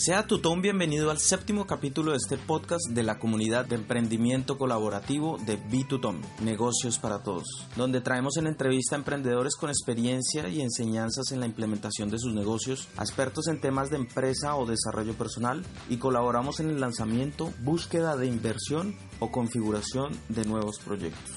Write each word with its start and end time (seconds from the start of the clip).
Sea 0.00 0.28
Tutón 0.28 0.62
bienvenido 0.62 1.10
al 1.10 1.18
séptimo 1.18 1.66
capítulo 1.66 2.12
de 2.12 2.18
este 2.18 2.38
podcast 2.38 2.88
de 2.90 3.02
la 3.02 3.18
comunidad 3.18 3.64
de 3.64 3.74
emprendimiento 3.74 4.56
colaborativo 4.56 5.38
de 5.38 5.58
B2Tom, 5.58 6.20
Negocios 6.40 7.00
para 7.00 7.24
Todos, 7.24 7.66
donde 7.74 8.00
traemos 8.00 8.36
en 8.36 8.46
entrevista 8.46 8.94
a 8.94 9.00
emprendedores 9.00 9.56
con 9.56 9.70
experiencia 9.70 10.48
y 10.48 10.60
enseñanzas 10.60 11.32
en 11.32 11.40
la 11.40 11.46
implementación 11.46 12.10
de 12.10 12.20
sus 12.20 12.32
negocios, 12.32 12.86
expertos 12.96 13.48
en 13.48 13.60
temas 13.60 13.90
de 13.90 13.96
empresa 13.96 14.54
o 14.54 14.66
desarrollo 14.66 15.14
personal 15.14 15.64
y 15.88 15.96
colaboramos 15.96 16.60
en 16.60 16.70
el 16.70 16.80
lanzamiento, 16.80 17.52
búsqueda 17.64 18.16
de 18.16 18.28
inversión 18.28 18.94
o 19.18 19.32
configuración 19.32 20.16
de 20.28 20.44
nuevos 20.44 20.78
proyectos. 20.78 21.34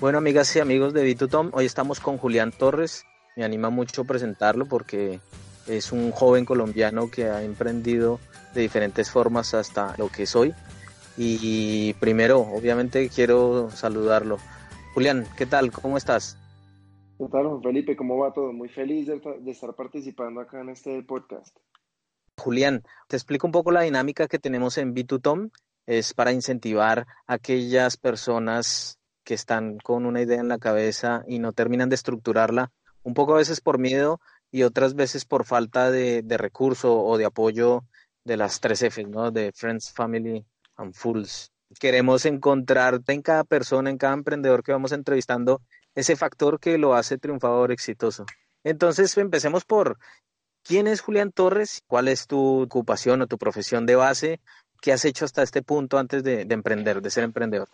Bueno, 0.00 0.16
amigas 0.16 0.56
y 0.56 0.60
amigos 0.60 0.94
de 0.94 1.04
B2Tom, 1.04 1.50
hoy 1.52 1.66
estamos 1.66 2.00
con 2.00 2.16
Julián 2.16 2.52
Torres. 2.52 3.04
Me 3.36 3.44
anima 3.44 3.68
mucho 3.68 4.04
presentarlo 4.04 4.64
porque 4.64 5.20
es 5.76 5.92
un 5.92 6.10
joven 6.10 6.44
colombiano 6.44 7.10
que 7.10 7.24
ha 7.24 7.42
emprendido 7.42 8.18
de 8.54 8.62
diferentes 8.62 9.10
formas 9.10 9.54
hasta 9.54 9.94
lo 9.98 10.08
que 10.08 10.26
soy. 10.26 10.52
Y 11.16 11.94
primero, 11.94 12.40
obviamente, 12.40 13.08
quiero 13.08 13.70
saludarlo. 13.70 14.38
Julián, 14.94 15.26
¿qué 15.36 15.46
tal? 15.46 15.70
¿Cómo 15.70 15.96
estás? 15.96 16.36
¿Qué 17.18 17.26
tal, 17.30 17.60
Felipe? 17.62 17.96
¿Cómo 17.96 18.18
va 18.18 18.32
todo? 18.32 18.52
Muy 18.52 18.68
feliz 18.68 19.06
de, 19.06 19.20
estar 19.46 19.74
participando 19.74 20.40
acá 20.40 20.60
en 20.60 20.70
este 20.70 21.02
podcast. 21.02 21.56
Julián, 22.38 22.82
te 23.06 23.16
explico 23.16 23.46
un 23.46 23.52
poco 23.52 23.70
la 23.70 23.82
dinámica 23.82 24.26
que 24.26 24.38
tenemos 24.38 24.78
en 24.78 24.94
B2Tom. 24.94 25.50
Es 25.86 26.14
para 26.14 26.32
incentivar 26.32 27.06
a 27.26 27.34
aquellas 27.34 27.96
personas 27.96 28.98
que 29.22 29.34
están 29.34 29.78
con 29.78 30.06
una 30.06 30.22
idea 30.22 30.40
en 30.40 30.48
la 30.48 30.58
cabeza 30.58 31.22
y 31.28 31.38
no 31.38 31.52
terminan 31.52 31.88
de 31.90 31.96
estructurarla, 31.96 32.72
un 33.02 33.14
poco 33.14 33.34
a 33.34 33.38
veces 33.38 33.60
por 33.60 33.78
miedo 33.78 34.20
y 34.50 34.62
otras 34.62 34.94
veces 34.94 35.24
por 35.24 35.44
falta 35.44 35.90
de, 35.90 36.22
de 36.22 36.36
recurso 36.36 37.02
o 37.02 37.16
de 37.18 37.24
apoyo 37.24 37.84
de 38.24 38.36
las 38.36 38.60
tres 38.60 38.82
F, 38.82 39.04
¿no? 39.04 39.30
De 39.30 39.52
Friends, 39.52 39.92
Family 39.92 40.44
and 40.76 40.94
Fools. 40.94 41.52
Queremos 41.78 42.24
encontrarte 42.26 43.12
en 43.12 43.22
cada 43.22 43.44
persona, 43.44 43.90
en 43.90 43.98
cada 43.98 44.14
emprendedor 44.14 44.62
que 44.62 44.72
vamos 44.72 44.92
entrevistando, 44.92 45.62
ese 45.94 46.16
factor 46.16 46.58
que 46.58 46.78
lo 46.78 46.94
hace 46.94 47.18
triunfador, 47.18 47.70
exitoso. 47.70 48.24
Entonces, 48.64 49.16
empecemos 49.16 49.64
por 49.64 49.98
quién 50.62 50.86
es 50.86 51.00
Julián 51.00 51.30
Torres, 51.30 51.82
cuál 51.86 52.08
es 52.08 52.26
tu 52.26 52.62
ocupación 52.62 53.22
o 53.22 53.26
tu 53.26 53.38
profesión 53.38 53.86
de 53.86 53.96
base, 53.96 54.40
qué 54.80 54.92
has 54.92 55.04
hecho 55.04 55.24
hasta 55.24 55.42
este 55.42 55.62
punto 55.62 55.98
antes 55.98 56.24
de, 56.24 56.44
de 56.44 56.54
emprender, 56.54 57.00
de 57.00 57.10
ser 57.10 57.24
emprendedor. 57.24 57.68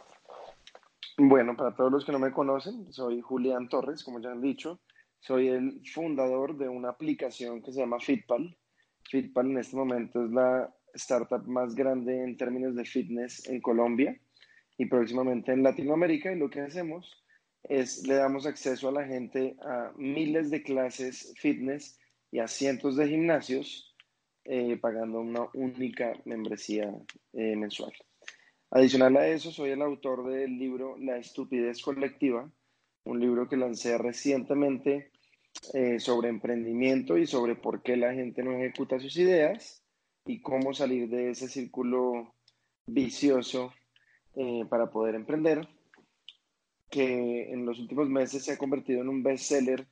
Bueno, 1.18 1.56
para 1.56 1.74
todos 1.74 1.90
los 1.90 2.04
que 2.04 2.12
no 2.12 2.18
me 2.18 2.32
conocen, 2.32 2.92
soy 2.92 3.22
Julián 3.22 3.68
Torres, 3.68 4.04
como 4.04 4.20
ya 4.20 4.30
han 4.30 4.42
dicho. 4.42 4.80
Soy 5.20 5.48
el 5.48 5.82
fundador 5.92 6.56
de 6.56 6.68
una 6.68 6.90
aplicación 6.90 7.62
que 7.62 7.72
se 7.72 7.80
llama 7.80 8.00
Fitpal. 8.00 8.56
Fitpal 9.10 9.50
en 9.50 9.58
este 9.58 9.76
momento 9.76 10.24
es 10.24 10.30
la 10.30 10.72
startup 10.94 11.46
más 11.46 11.74
grande 11.74 12.22
en 12.22 12.36
términos 12.36 12.74
de 12.74 12.84
fitness 12.84 13.46
en 13.48 13.60
Colombia 13.60 14.18
y 14.78 14.86
próximamente 14.86 15.52
en 15.52 15.62
Latinoamérica. 15.62 16.32
Y 16.32 16.38
lo 16.38 16.50
que 16.50 16.60
hacemos 16.60 17.22
es 17.64 18.06
le 18.06 18.14
damos 18.14 18.46
acceso 18.46 18.88
a 18.88 18.92
la 18.92 19.04
gente 19.04 19.56
a 19.62 19.92
miles 19.96 20.50
de 20.50 20.62
clases 20.62 21.34
fitness 21.38 21.98
y 22.30 22.38
a 22.38 22.48
cientos 22.48 22.96
de 22.96 23.08
gimnasios 23.08 23.94
eh, 24.44 24.76
pagando 24.76 25.20
una 25.20 25.48
única 25.54 26.12
membresía 26.24 26.92
eh, 27.32 27.56
mensual. 27.56 27.92
Adicional 28.70 29.16
a 29.16 29.28
eso, 29.28 29.50
soy 29.50 29.70
el 29.70 29.82
autor 29.82 30.28
del 30.28 30.58
libro 30.58 30.96
La 30.98 31.18
estupidez 31.18 31.80
colectiva, 31.82 32.48
un 33.06 33.20
libro 33.20 33.48
que 33.48 33.56
lancé 33.56 33.96
recientemente 33.96 35.10
eh, 35.72 35.98
sobre 35.98 36.28
emprendimiento 36.28 37.16
y 37.16 37.26
sobre 37.26 37.54
por 37.54 37.82
qué 37.82 37.96
la 37.96 38.12
gente 38.12 38.42
no 38.42 38.52
ejecuta 38.52 39.00
sus 39.00 39.16
ideas 39.16 39.82
y 40.26 40.40
cómo 40.40 40.74
salir 40.74 41.08
de 41.08 41.30
ese 41.30 41.48
círculo 41.48 42.34
vicioso 42.86 43.72
eh, 44.34 44.64
para 44.68 44.90
poder 44.90 45.14
emprender, 45.14 45.66
que 46.90 47.52
en 47.52 47.64
los 47.64 47.78
últimos 47.78 48.08
meses 48.08 48.44
se 48.44 48.52
ha 48.52 48.58
convertido 48.58 49.00
en 49.00 49.08
un 49.08 49.22
bestseller 49.22 49.86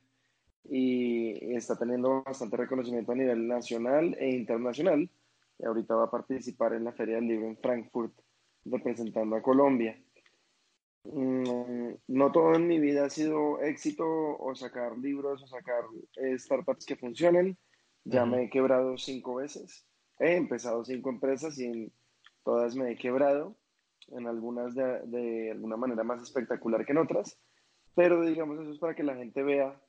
y 0.69 1.53
está 1.55 1.77
teniendo 1.77 2.23
bastante 2.23 2.57
reconocimiento 2.57 3.11
a 3.11 3.15
nivel 3.15 3.47
nacional 3.47 4.15
e 4.19 4.29
internacional. 4.29 5.09
Y 5.57 5.65
ahorita 5.65 5.95
va 5.95 6.05
a 6.05 6.11
participar 6.11 6.73
en 6.73 6.83
la 6.83 6.91
Feria 6.91 7.15
del 7.15 7.27
Libro 7.27 7.47
en 7.47 7.57
Frankfurt 7.57 8.13
representando 8.65 9.35
a 9.35 9.41
Colombia. 9.41 9.97
Mm, 11.05 11.93
no 12.07 12.31
todo 12.31 12.55
en 12.55 12.67
mi 12.67 12.79
vida 12.79 13.05
ha 13.05 13.09
sido 13.09 13.61
éxito 13.61 14.05
o 14.05 14.55
sacar 14.55 14.97
libros 14.97 15.43
o 15.43 15.47
sacar 15.47 15.83
eh, 16.17 16.37
startups 16.37 16.85
que 16.85 16.95
funcionen. 16.95 17.57
Ya 18.03 18.25
me 18.25 18.43
he 18.43 18.49
quebrado 18.49 18.97
cinco 18.97 19.35
veces. 19.35 19.87
He 20.19 20.35
empezado 20.35 20.83
cinco 20.85 21.09
empresas 21.09 21.57
y 21.59 21.65
en 21.65 21.93
todas 22.43 22.75
me 22.75 22.91
he 22.91 22.97
quebrado, 22.97 23.55
en 24.09 24.27
algunas 24.27 24.75
de, 24.75 25.01
de 25.05 25.51
alguna 25.51 25.75
manera 25.75 26.03
más 26.03 26.21
espectacular 26.21 26.85
que 26.85 26.91
en 26.91 26.99
otras. 26.99 27.39
Pero 27.95 28.23
digamos 28.23 28.59
eso 28.59 28.71
es 28.71 28.79
para 28.79 28.95
que 28.95 29.03
la 29.03 29.15
gente 29.15 29.41
vea 29.41 29.81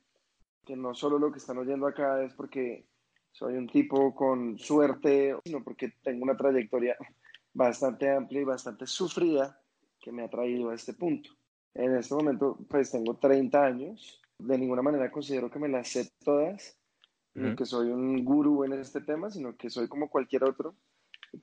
que 0.65 0.75
no 0.75 0.95
solo 0.95 1.19
lo 1.19 1.31
que 1.31 1.37
están 1.37 1.59
oyendo 1.59 1.85
acá 1.87 2.23
es 2.23 2.33
porque 2.33 2.87
soy 3.31 3.55
un 3.55 3.67
tipo 3.67 4.15
con 4.15 4.57
suerte, 4.57 5.35
sino 5.45 5.63
porque 5.63 5.93
tengo 6.03 6.23
una 6.23 6.35
trayectoria 6.35 6.95
bastante 7.53 8.09
amplia 8.09 8.41
y 8.41 8.45
bastante 8.45 8.87
sufrida 8.87 9.61
que 9.99 10.11
me 10.11 10.23
ha 10.23 10.29
traído 10.29 10.69
a 10.69 10.75
este 10.75 10.93
punto. 10.93 11.29
En 11.73 11.95
este 11.95 12.13
momento, 12.15 12.57
pues 12.69 12.91
tengo 12.91 13.15
30 13.15 13.63
años. 13.63 14.21
De 14.39 14.57
ninguna 14.57 14.81
manera 14.81 15.11
considero 15.11 15.49
que 15.49 15.59
me 15.59 15.67
las 15.67 15.87
sé 15.87 16.09
todas, 16.23 16.77
ni 17.33 17.55
que 17.55 17.65
soy 17.65 17.89
un 17.89 18.23
gurú 18.23 18.63
en 18.63 18.73
este 18.73 19.01
tema, 19.01 19.29
sino 19.29 19.55
que 19.55 19.69
soy 19.69 19.87
como 19.87 20.09
cualquier 20.09 20.43
otro. 20.43 20.75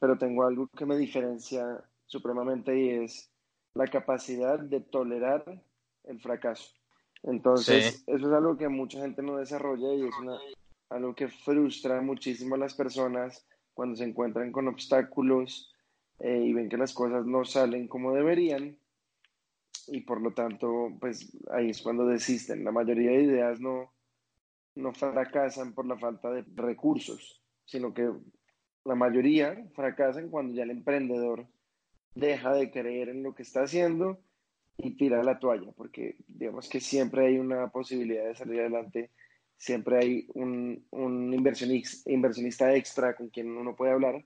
Pero 0.00 0.18
tengo 0.18 0.44
algo 0.44 0.68
que 0.68 0.86
me 0.86 0.96
diferencia 0.96 1.82
supremamente 2.06 2.78
y 2.78 3.04
es 3.04 3.30
la 3.74 3.86
capacidad 3.86 4.58
de 4.58 4.80
tolerar 4.80 5.44
el 6.04 6.20
fracaso. 6.20 6.72
Entonces, 7.22 8.04
eso 8.06 8.26
es 8.26 8.32
algo 8.32 8.56
que 8.56 8.68
mucha 8.68 9.00
gente 9.00 9.22
no 9.22 9.38
desarrolla 9.38 9.94
y 9.94 10.06
es 10.06 10.14
una, 10.20 10.38
algo 10.90 11.14
que 11.14 11.28
frustra 11.28 12.00
muchísimo 12.00 12.54
a 12.54 12.58
las 12.58 12.74
personas 12.74 13.46
cuando 13.72 13.96
se 13.96 14.04
encuentran 14.04 14.52
con 14.52 14.68
obstáculos 14.68 15.73
eh, 16.20 16.42
y 16.44 16.52
ven 16.52 16.68
que 16.68 16.76
las 16.76 16.92
cosas 16.92 17.26
no 17.26 17.44
salen 17.44 17.88
como 17.88 18.12
deberían 18.12 18.78
y 19.88 20.00
por 20.00 20.20
lo 20.20 20.32
tanto, 20.32 20.92
pues 21.00 21.36
ahí 21.50 21.70
es 21.70 21.82
cuando 21.82 22.06
desisten. 22.06 22.64
La 22.64 22.72
mayoría 22.72 23.10
de 23.10 23.22
ideas 23.22 23.60
no, 23.60 23.92
no 24.74 24.92
fracasan 24.92 25.74
por 25.74 25.86
la 25.86 25.98
falta 25.98 26.30
de 26.30 26.44
recursos, 26.54 27.42
sino 27.64 27.92
que 27.92 28.10
la 28.84 28.94
mayoría 28.94 29.66
fracasan 29.74 30.30
cuando 30.30 30.54
ya 30.54 30.62
el 30.62 30.70
emprendedor 30.70 31.46
deja 32.14 32.54
de 32.54 32.70
creer 32.70 33.08
en 33.08 33.22
lo 33.22 33.34
que 33.34 33.42
está 33.42 33.62
haciendo 33.62 34.20
y 34.76 34.96
tira 34.96 35.22
la 35.22 35.38
toalla, 35.38 35.72
porque 35.72 36.16
digamos 36.26 36.68
que 36.68 36.80
siempre 36.80 37.26
hay 37.26 37.38
una 37.38 37.68
posibilidad 37.68 38.24
de 38.26 38.34
salir 38.34 38.60
adelante, 38.60 39.10
siempre 39.56 39.98
hay 39.98 40.26
un, 40.34 40.84
un 40.90 41.32
inversionista, 41.32 42.10
inversionista 42.10 42.74
extra 42.74 43.14
con 43.14 43.28
quien 43.28 43.56
uno 43.56 43.76
puede 43.76 43.92
hablar 43.92 44.24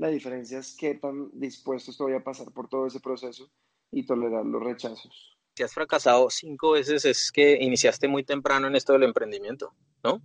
la 0.00 0.08
diferencia 0.08 0.58
es 0.58 0.74
qué 0.78 0.94
tan 0.94 1.28
dispuesto 1.38 1.90
estoy 1.90 2.14
a 2.14 2.24
pasar 2.24 2.50
por 2.52 2.70
todo 2.70 2.86
ese 2.86 3.00
proceso 3.00 3.50
y 3.92 4.06
tolerar 4.06 4.46
los 4.46 4.62
rechazos. 4.62 5.36
Si 5.54 5.62
has 5.62 5.74
fracasado 5.74 6.30
cinco 6.30 6.70
veces 6.70 7.04
es 7.04 7.30
que 7.30 7.58
iniciaste 7.60 8.08
muy 8.08 8.24
temprano 8.24 8.66
en 8.66 8.76
esto 8.76 8.94
del 8.94 9.02
emprendimiento, 9.02 9.74
¿no? 10.02 10.22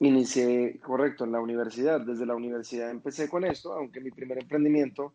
Inicié, 0.00 0.80
correcto, 0.80 1.22
en 1.22 1.30
la 1.30 1.40
universidad. 1.40 2.00
Desde 2.00 2.26
la 2.26 2.34
universidad 2.34 2.90
empecé 2.90 3.28
con 3.28 3.44
esto, 3.44 3.72
aunque 3.72 4.00
mi 4.00 4.10
primer 4.10 4.38
emprendimiento 4.38 5.14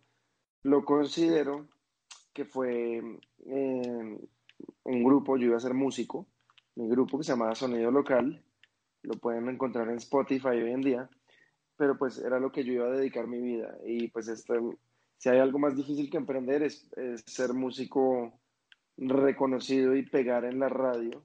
lo 0.63 0.85
considero 0.85 1.67
que 2.31 2.45
fue 2.45 3.03
eh, 3.45 4.19
un 4.83 5.03
grupo, 5.03 5.35
yo 5.35 5.47
iba 5.47 5.57
a 5.57 5.59
ser 5.59 5.73
músico, 5.73 6.27
mi 6.75 6.87
grupo 6.87 7.17
que 7.17 7.25
se 7.25 7.33
llamaba 7.33 7.55
Sonido 7.55 7.91
Local, 7.91 8.41
lo 9.01 9.15
pueden 9.15 9.49
encontrar 9.49 9.89
en 9.89 9.97
Spotify 9.97 10.47
hoy 10.47 10.71
en 10.71 10.81
día, 10.81 11.09
pero 11.79 11.97
pues 11.97 12.17
era 12.17 12.41
lo 12.41 12.51
que 12.51 12.65
yo 12.65 12.73
iba 12.73 12.87
a 12.87 12.91
dedicar 12.91 13.25
mi 13.25 13.39
vida. 13.39 13.77
Y 13.85 14.09
pues 14.09 14.27
este, 14.27 14.59
si 15.17 15.29
hay 15.29 15.39
algo 15.39 15.59
más 15.59 15.77
difícil 15.77 16.09
que 16.09 16.17
emprender 16.17 16.61
es, 16.61 16.91
ser 17.25 17.53
músico 17.53 18.33
reconocido 18.97 19.95
y 19.95 20.03
pegar 20.03 20.43
en 20.43 20.59
la 20.59 20.67
radio. 20.67 21.23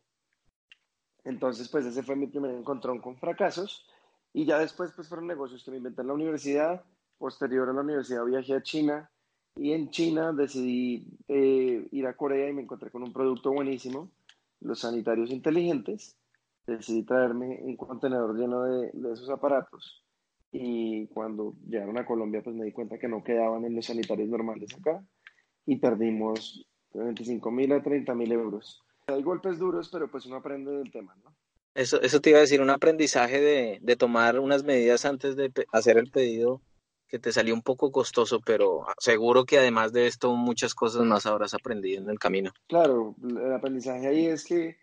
Entonces, 1.24 1.68
pues 1.68 1.86
ese 1.86 2.04
fue 2.04 2.14
mi 2.14 2.28
primer 2.28 2.52
encontrón 2.52 3.00
con 3.00 3.16
fracasos. 3.16 3.84
Y 4.32 4.44
ya 4.44 4.60
después, 4.60 4.92
pues 4.94 5.08
fueron 5.08 5.26
negocios 5.26 5.64
que 5.64 5.72
me 5.72 5.78
inventé 5.78 6.02
en 6.02 6.06
la 6.06 6.14
universidad. 6.14 6.84
Posterior 7.18 7.68
a 7.68 7.72
la 7.72 7.80
universidad 7.80 8.24
viajé 8.24 8.54
a 8.54 8.62
China 8.62 9.10
y 9.56 9.72
en 9.72 9.90
China 9.90 10.32
decidí 10.32 11.18
eh, 11.26 11.88
ir 11.90 12.06
a 12.06 12.16
Corea 12.16 12.48
y 12.48 12.52
me 12.52 12.62
encontré 12.62 12.92
con 12.92 13.02
un 13.02 13.12
producto 13.12 13.50
buenísimo, 13.50 14.12
los 14.60 14.78
sanitarios 14.78 15.32
inteligentes. 15.32 16.16
Decidí 16.64 17.02
traerme 17.02 17.58
un 17.60 17.76
contenedor 17.76 18.38
lleno 18.38 18.62
de, 18.62 18.90
de 18.92 19.12
esos 19.12 19.28
aparatos 19.30 20.04
y 20.56 21.08
cuando 21.08 21.56
llegaron 21.68 21.98
a 21.98 22.06
Colombia 22.06 22.40
pues 22.40 22.54
me 22.54 22.64
di 22.64 22.70
cuenta 22.70 22.96
que 22.96 23.08
no 23.08 23.24
quedaban 23.24 23.64
en 23.64 23.74
los 23.74 23.86
sanitarios 23.86 24.28
normales 24.28 24.72
acá 24.78 25.04
y 25.66 25.76
perdimos 25.76 26.64
de 26.92 27.02
25 27.02 27.50
mil 27.50 27.72
a 27.72 27.82
30 27.82 28.14
mil 28.14 28.30
euros. 28.30 28.80
Hay 29.08 29.20
golpes 29.24 29.58
duros, 29.58 29.88
pero 29.92 30.08
pues 30.08 30.26
uno 30.26 30.36
aprende 30.36 30.70
del 30.70 30.92
tema, 30.92 31.16
¿no? 31.24 31.34
Eso, 31.74 32.00
eso 32.00 32.20
te 32.20 32.30
iba 32.30 32.38
a 32.38 32.42
decir, 32.42 32.60
un 32.60 32.70
aprendizaje 32.70 33.40
de, 33.40 33.78
de 33.82 33.96
tomar 33.96 34.38
unas 34.38 34.62
medidas 34.62 35.04
antes 35.04 35.34
de 35.34 35.50
hacer 35.72 35.98
el 35.98 36.08
pedido 36.12 36.60
que 37.08 37.18
te 37.18 37.32
salió 37.32 37.52
un 37.52 37.62
poco 37.62 37.90
costoso, 37.90 38.40
pero 38.40 38.86
seguro 38.98 39.44
que 39.44 39.58
además 39.58 39.92
de 39.92 40.06
esto 40.06 40.36
muchas 40.36 40.72
cosas 40.72 41.02
más 41.02 41.26
habrás 41.26 41.52
aprendido 41.52 42.00
en 42.00 42.10
el 42.10 42.20
camino. 42.20 42.52
Claro, 42.68 43.16
el 43.24 43.52
aprendizaje 43.52 44.06
ahí 44.06 44.26
es 44.26 44.44
que 44.44 44.76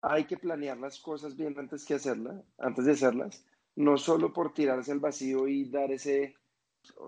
hay 0.00 0.24
que 0.24 0.38
planear 0.38 0.78
las 0.78 0.98
cosas 1.00 1.36
bien 1.36 1.54
antes 1.58 1.84
que 1.84 1.94
hacerlas, 1.94 2.42
antes 2.56 2.86
de 2.86 2.92
hacerlas, 2.92 3.44
no 3.76 3.96
solo 3.96 4.32
por 4.32 4.52
tirarse 4.52 4.92
al 4.92 5.00
vacío 5.00 5.48
y 5.48 5.68
dar 5.70 5.90
ese 5.90 6.36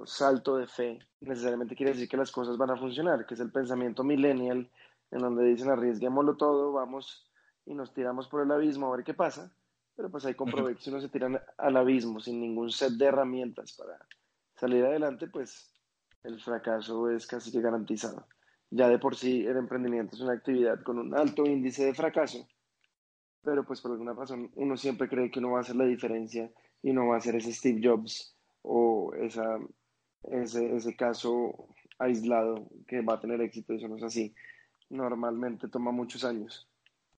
salto 0.04 0.56
de 0.56 0.66
fe, 0.66 0.98
necesariamente 1.20 1.74
quiere 1.74 1.92
decir 1.92 2.08
que 2.08 2.16
las 2.16 2.30
cosas 2.30 2.56
van 2.56 2.70
a 2.70 2.76
funcionar, 2.76 3.26
que 3.26 3.34
es 3.34 3.40
el 3.40 3.50
pensamiento 3.50 4.04
millennial, 4.04 4.70
en 5.10 5.18
donde 5.18 5.44
dicen 5.44 5.70
arriesguémoslo 5.70 6.36
todo, 6.36 6.72
vamos 6.72 7.30
y 7.66 7.74
nos 7.74 7.92
tiramos 7.92 8.28
por 8.28 8.42
el 8.42 8.52
abismo 8.52 8.86
a 8.86 8.96
ver 8.96 9.04
qué 9.04 9.14
pasa, 9.14 9.54
pero 9.96 10.10
pues 10.10 10.24
hay 10.26 10.34
comprobé 10.34 10.76
que 10.76 10.82
si 10.82 10.90
uno 10.90 11.00
se 11.00 11.08
tira 11.08 11.44
al 11.56 11.76
abismo 11.76 12.20
sin 12.20 12.40
ningún 12.40 12.70
set 12.70 12.92
de 12.92 13.06
herramientas 13.06 13.74
para 13.76 13.98
salir 14.56 14.84
adelante, 14.84 15.28
pues 15.28 15.72
el 16.22 16.40
fracaso 16.40 17.10
es 17.10 17.26
casi 17.26 17.52
que 17.52 17.60
garantizado. 17.60 18.26
Ya 18.70 18.88
de 18.88 18.98
por 18.98 19.14
sí 19.14 19.46
el 19.46 19.56
emprendimiento 19.56 20.16
es 20.16 20.22
una 20.22 20.32
actividad 20.32 20.82
con 20.82 20.98
un 20.98 21.14
alto 21.14 21.44
índice 21.46 21.84
de 21.84 21.94
fracaso, 21.94 22.46
pero 23.44 23.64
pues 23.64 23.80
por 23.80 23.92
alguna 23.92 24.14
razón 24.14 24.50
uno 24.54 24.76
siempre 24.76 25.08
cree 25.08 25.30
que 25.30 25.38
uno 25.38 25.52
va 25.52 25.58
a 25.58 25.62
hacer 25.62 25.76
la 25.76 25.84
diferencia 25.84 26.50
y 26.82 26.92
no 26.92 27.08
va 27.08 27.16
a 27.16 27.20
ser 27.20 27.36
ese 27.36 27.52
Steve 27.52 27.80
Jobs 27.82 28.34
o 28.62 29.12
esa, 29.14 29.58
ese, 30.24 30.74
ese 30.74 30.96
caso 30.96 31.68
aislado 31.98 32.68
que 32.88 33.02
va 33.02 33.14
a 33.14 33.20
tener 33.20 33.40
éxito, 33.40 33.74
eso 33.74 33.88
no 33.88 33.96
es 33.96 34.02
así. 34.02 34.34
Normalmente 34.90 35.68
toma 35.68 35.92
muchos 35.92 36.24
años. 36.24 36.68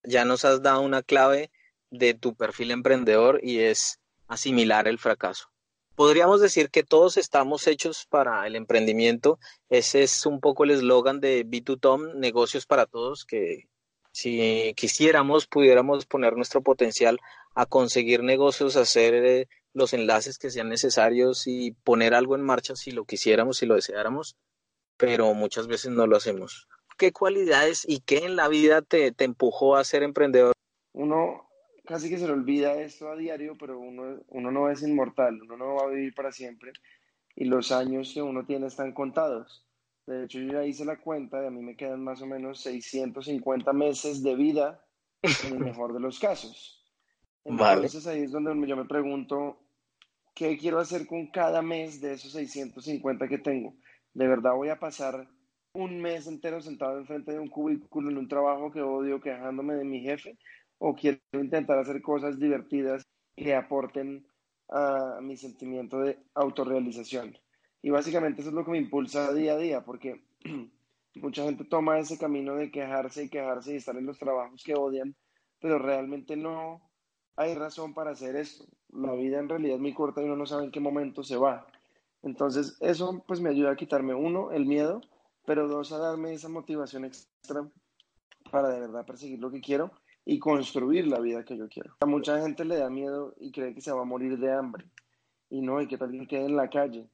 Ya 0.03 0.25
nos 0.25 0.45
has 0.45 0.63
dado 0.63 0.83
una 0.83 1.03
clave 1.03 1.51
de 1.91 2.15
tu 2.15 2.35
perfil 2.35 2.71
emprendedor 2.71 3.41
y 3.43 3.59
es 3.61 4.01
asimilar 4.29 4.89
el 4.89 4.99
fracaso. 4.99 5.49
Podríamos 5.95 6.41
decir 6.41 6.71
que 6.71 6.83
todos 6.83 7.17
estamos 7.17 7.67
hechos 7.67 8.07
para 8.07 8.47
el 8.47 8.55
emprendimiento. 8.55 9.39
Ese 9.71 10.03
es 10.03 10.27
un 10.27 10.41
poco 10.41 10.65
el 10.65 10.73
eslogan 10.73 11.21
de 11.21 11.47
B2Tom, 11.47 12.15
negocios 12.15 12.67
para 12.67 12.85
todos, 12.85 13.25
que 13.25 13.69
si 14.17 14.73
quisiéramos 14.77 15.47
pudiéramos 15.47 16.07
poner 16.07 16.37
nuestro 16.37 16.63
potencial 16.63 17.21
a 17.55 17.67
conseguir 17.67 18.23
negocios, 18.23 18.77
hacer 18.77 19.13
eh, 19.13 19.47
los 19.75 19.93
enlaces 19.93 20.39
que 20.39 20.49
sean 20.49 20.71
necesarios 20.71 21.47
y 21.47 21.73
poner 21.85 22.15
algo 22.15 22.35
en 22.35 22.41
marcha 22.41 22.77
si 22.77 22.93
lo 22.93 23.05
quisiéramos, 23.05 23.59
si 23.59 23.67
lo 23.67 23.75
deseáramos, 23.75 24.35
pero 24.97 25.35
muchas 25.35 25.67
veces 25.67 25.91
no 25.91 26.07
lo 26.07 26.17
hacemos. 26.17 26.67
¿Qué 26.97 27.13
cualidades 27.13 27.85
y 27.87 28.01
qué 28.01 28.25
en 28.25 28.37
la 28.37 28.49
vida 28.49 28.81
te, 28.81 29.13
te 29.13 29.25
empujó 29.25 29.77
a 29.77 29.85
ser 29.85 30.03
emprendedor? 30.03 30.55
Uno 30.95 31.51
casi 31.85 32.09
que 32.09 32.17
se 32.17 32.27
le 32.27 32.33
olvida 32.33 32.73
esto 32.81 33.11
a 33.11 33.17
diario, 33.17 33.59
pero 33.61 33.79
uno, 33.79 34.23
uno 34.29 34.51
no 34.51 34.71
es 34.71 34.81
inmortal, 34.81 35.43
uno 35.43 35.59
no 35.59 35.75
va 35.75 35.83
a 35.83 35.89
vivir 35.89 36.15
para 36.15 36.33
siempre 36.33 36.73
y 37.35 37.45
los 37.45 37.71
años 37.71 38.13
que 38.15 38.23
uno 38.23 38.47
tiene 38.47 38.67
están 38.67 38.93
contados. 38.93 39.66
De 40.07 40.25
hecho, 40.25 40.39
yo 40.39 40.53
ya 40.53 40.65
hice 40.65 40.85
la 40.85 40.99
cuenta 40.99 41.43
y 41.43 41.47
a 41.47 41.51
mí 41.51 41.63
me 41.63 41.77
quedan 41.77 42.03
más 42.05 42.23
o 42.23 42.27
menos 42.27 42.61
650 42.61 43.73
meses 43.73 44.23
de 44.23 44.37
vida 44.37 44.81
en 45.23 45.55
el 45.55 45.59
mejor 45.59 45.93
de 45.93 46.01
los 46.01 46.21
casos. 46.21 46.85
Entonces 47.45 48.07
ahí 48.07 48.23
es 48.23 48.33
donde 48.33 48.67
yo 48.69 48.77
me 48.77 48.85
pregunto, 48.85 49.59
¿qué 50.35 50.57
quiero 50.59 50.79
hacer 50.79 51.07
con 51.07 51.27
cada 51.29 51.63
mes 51.63 52.01
de 52.01 52.15
esos 52.15 52.33
650 52.33 53.29
que 53.29 53.39
tengo? 53.39 53.75
¿De 54.15 54.27
verdad 54.27 54.55
voy 54.55 54.69
a 54.69 54.79
pasar 54.79 55.29
un 55.73 56.01
mes 56.01 56.27
entero 56.27 56.61
sentado 56.61 56.99
enfrente 56.99 57.33
de 57.33 57.39
un 57.39 57.49
cubículo 57.49 58.11
en 58.11 58.19
un 58.19 58.29
trabajo 58.29 58.71
que 58.71 58.83
odio 58.83 59.21
quejándome 59.21 59.75
de 59.75 59.85
mi 59.85 60.01
jefe? 60.01 60.39
¿O 60.79 60.95
quiero 60.95 61.19
intentar 61.33 61.79
hacer 61.79 62.01
cosas 62.03 62.39
divertidas 62.39 63.07
que 63.37 63.55
aporten 63.55 64.27
a 64.69 65.21
mi 65.21 65.37
sentimiento 65.37 66.01
de 66.01 66.19
autorrealización? 66.35 67.37
Y 67.83 67.91
básicamente 67.91 68.41
eso 68.41 68.51
es 68.51 68.55
lo 68.55 68.65
que 68.65 68.71
me 68.71 68.79
impulsa 68.79 69.33
día 69.33 69.55
a 69.55 69.59
día, 69.59 69.85
porque 69.85 70.25
mucha 71.15 71.45
gente 71.45 71.65
toma 71.65 71.99
ese 71.99 72.19
camino 72.19 72.55
de 72.57 72.71
quejarse 72.71 73.25
y 73.25 73.29
quejarse 73.29 73.73
y 73.73 73.77
estar 73.77 73.97
en 73.97 74.07
los 74.07 74.19
trabajos 74.19 74.63
que 74.65 74.75
odian, 74.75 75.15
pero 75.61 75.79
realmente 75.79 76.37
no 76.37 76.83
hay 77.37 77.55
razón 77.55 77.95
para 77.95 78.13
hacer 78.13 78.37
esto. 78.37 78.65
La 78.89 79.13
vida 79.13 79.39
en 79.39 79.49
realidad 79.49 79.77
es 79.77 79.81
muy 79.81 79.95
corta 79.95 80.23
y 80.23 80.25
uno 80.25 80.37
no 80.37 80.47
sabe 80.47 80.65
en 80.65 80.71
qué 80.71 80.81
momento 80.81 81.23
se 81.23 81.37
va. 81.37 81.67
Entonces, 82.23 82.77
eso 82.81 83.23
pues 83.27 83.41
me 83.41 83.51
ayuda 83.51 83.73
a 83.73 83.77
quitarme, 83.77 84.15
uno, 84.15 84.51
el 84.51 84.67
miedo, 84.67 85.01
pero 85.45 85.69
dos, 85.69 85.93
a 85.93 85.99
darme 85.99 86.33
esa 86.33 86.49
motivación 86.49 87.05
extra 87.05 87.69
para 88.51 88.69
de 88.71 88.81
verdad 88.81 89.07
perseguir 89.07 89.39
lo 89.39 89.51
que 89.51 89.61
quiero 89.61 89.93
y 90.25 90.39
construir 90.39 91.07
la 91.07 91.21
vida 91.21 91.45
que 91.45 91.57
yo 91.57 91.69
quiero. 91.69 91.95
A 92.01 92.07
mucha 92.07 92.41
gente 92.41 92.65
le 92.65 92.79
da 92.79 92.91
miedo 92.91 93.35
y 93.39 93.53
cree 93.53 93.75
que 93.75 93.81
se 93.81 93.93
va 93.93 94.03
a 94.03 94.05
morir 94.05 94.39
de 94.39 94.53
hambre. 94.53 94.87
Y 95.49 95.61
no, 95.61 95.81
y 95.81 95.87
que 95.87 95.99
tal 95.99 96.11
que 96.11 96.27
quede 96.27 96.47
en 96.47 96.57
la 96.57 96.69
calle. 96.69 97.09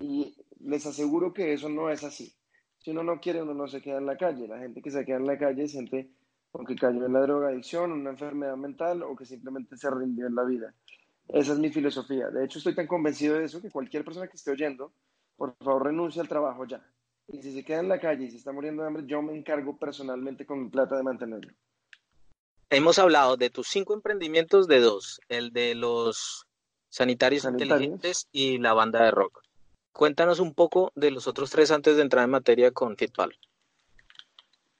Y 0.00 0.34
les 0.60 0.86
aseguro 0.86 1.32
que 1.32 1.52
eso 1.52 1.68
no 1.68 1.90
es 1.90 2.02
así. 2.04 2.34
Si 2.78 2.90
uno 2.90 3.02
no 3.02 3.20
quiere, 3.20 3.42
uno 3.42 3.54
no 3.54 3.68
se 3.68 3.82
queda 3.82 3.98
en 3.98 4.06
la 4.06 4.16
calle. 4.16 4.48
La 4.48 4.58
gente 4.58 4.80
que 4.80 4.90
se 4.90 5.04
queda 5.04 5.18
en 5.18 5.26
la 5.26 5.38
calle 5.38 5.68
siente 5.68 6.10
o 6.52 6.64
que 6.64 6.74
cayó 6.74 7.06
en 7.06 7.12
la 7.12 7.20
drogadicción, 7.20 7.92
una 7.92 8.10
enfermedad 8.10 8.56
mental 8.56 9.02
o 9.02 9.14
que 9.14 9.24
simplemente 9.24 9.76
se 9.76 9.90
rindió 9.90 10.26
en 10.26 10.34
la 10.34 10.44
vida. 10.44 10.74
Esa 11.28 11.52
es 11.52 11.58
mi 11.58 11.70
filosofía. 11.70 12.28
De 12.30 12.44
hecho, 12.44 12.58
estoy 12.58 12.74
tan 12.74 12.86
convencido 12.86 13.38
de 13.38 13.44
eso 13.44 13.62
que 13.62 13.70
cualquier 13.70 14.04
persona 14.04 14.26
que 14.26 14.36
esté 14.36 14.50
oyendo, 14.50 14.92
por 15.36 15.54
favor, 15.58 15.86
renuncie 15.86 16.20
al 16.20 16.28
trabajo 16.28 16.64
ya. 16.64 16.84
Y 17.28 17.40
si 17.42 17.52
se 17.52 17.64
queda 17.64 17.80
en 17.80 17.88
la 17.88 18.00
calle 18.00 18.24
y 18.24 18.30
se 18.30 18.38
está 18.38 18.50
muriendo 18.50 18.82
de 18.82 18.88
hambre, 18.88 19.04
yo 19.06 19.22
me 19.22 19.36
encargo 19.36 19.78
personalmente 19.78 20.44
con 20.44 20.64
mi 20.64 20.70
plata 20.70 20.96
de 20.96 21.04
mantenerlo. 21.04 21.52
Hemos 22.70 22.98
hablado 22.98 23.36
de 23.36 23.50
tus 23.50 23.68
cinco 23.68 23.94
emprendimientos 23.94 24.66
de 24.66 24.80
dos, 24.80 25.20
el 25.28 25.52
de 25.52 25.74
los 25.74 26.46
sanitarios, 26.88 27.42
sanitarios. 27.42 27.76
inteligentes 27.76 28.28
y 28.32 28.58
la 28.58 28.74
banda 28.74 29.04
de 29.04 29.10
rock. 29.12 29.42
Cuéntanos 29.92 30.40
un 30.40 30.54
poco 30.54 30.92
de 30.94 31.10
los 31.10 31.26
otros 31.26 31.50
tres 31.50 31.70
antes 31.70 31.96
de 31.96 32.02
entrar 32.02 32.24
en 32.24 32.30
materia 32.30 32.70
con 32.70 32.96
Fitball. 32.96 33.34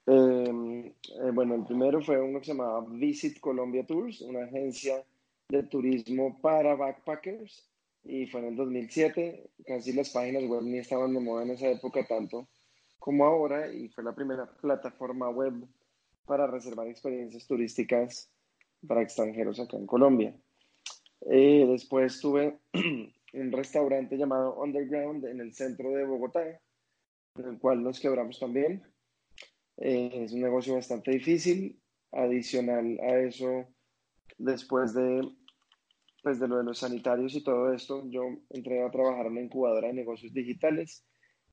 Em, 0.06 0.86
eh, 0.86 1.30
bueno, 1.32 1.54
el 1.54 1.64
primero 1.64 2.02
fue 2.02 2.20
uno 2.20 2.38
que 2.38 2.46
se 2.46 2.52
llamaba 2.52 2.84
Visit 2.88 3.38
Colombia 3.40 3.84
Tours, 3.86 4.20
una 4.22 4.44
agencia 4.44 5.04
de 5.48 5.62
turismo 5.64 6.40
para 6.40 6.74
backpackers, 6.74 7.68
y 8.04 8.26
fue 8.26 8.40
en 8.40 8.46
el 8.48 8.56
2007. 8.56 9.50
Casi 9.66 9.92
las 9.92 10.10
páginas 10.10 10.44
web 10.44 10.62
ni 10.62 10.78
estaban 10.78 11.12
de 11.12 11.20
moda 11.20 11.42
en 11.42 11.50
esa 11.50 11.68
época 11.68 12.06
tanto 12.06 12.48
como 12.98 13.24
ahora, 13.24 13.72
y 13.72 13.88
fue 13.88 14.04
la 14.04 14.14
primera 14.14 14.46
plataforma 14.60 15.30
web 15.30 15.54
para 16.26 16.46
reservar 16.46 16.86
experiencias 16.86 17.46
turísticas 17.46 18.30
para 18.86 19.02
extranjeros 19.02 19.58
acá 19.58 19.76
en 19.76 19.86
Colombia. 19.86 20.34
Eh, 21.22 21.66
después 21.68 22.20
tuve 22.20 22.58
un 23.32 23.52
restaurante 23.52 24.16
llamado 24.16 24.60
Underground 24.60 25.24
en 25.26 25.40
el 25.40 25.54
centro 25.54 25.90
de 25.90 26.04
Bogotá, 26.04 26.60
en 27.36 27.44
el 27.44 27.58
cual 27.58 27.82
nos 27.82 28.00
quebramos 28.00 28.38
también. 28.38 28.82
Eh, 29.76 30.10
es 30.24 30.32
un 30.32 30.40
negocio 30.40 30.74
bastante 30.74 31.12
difícil. 31.12 31.80
Adicional 32.12 32.98
a 33.00 33.20
eso, 33.20 33.68
después 34.36 34.92
de, 34.94 35.28
pues 36.24 36.40
de 36.40 36.48
lo 36.48 36.58
de 36.58 36.64
los 36.64 36.78
sanitarios 36.78 37.34
y 37.34 37.44
todo 37.44 37.72
esto, 37.72 38.04
yo 38.10 38.22
entré 38.50 38.82
a 38.82 38.90
trabajar 38.90 39.26
en 39.26 39.32
una 39.32 39.42
incubadora 39.42 39.88
de 39.88 39.94
negocios 39.94 40.32
digitales 40.32 41.06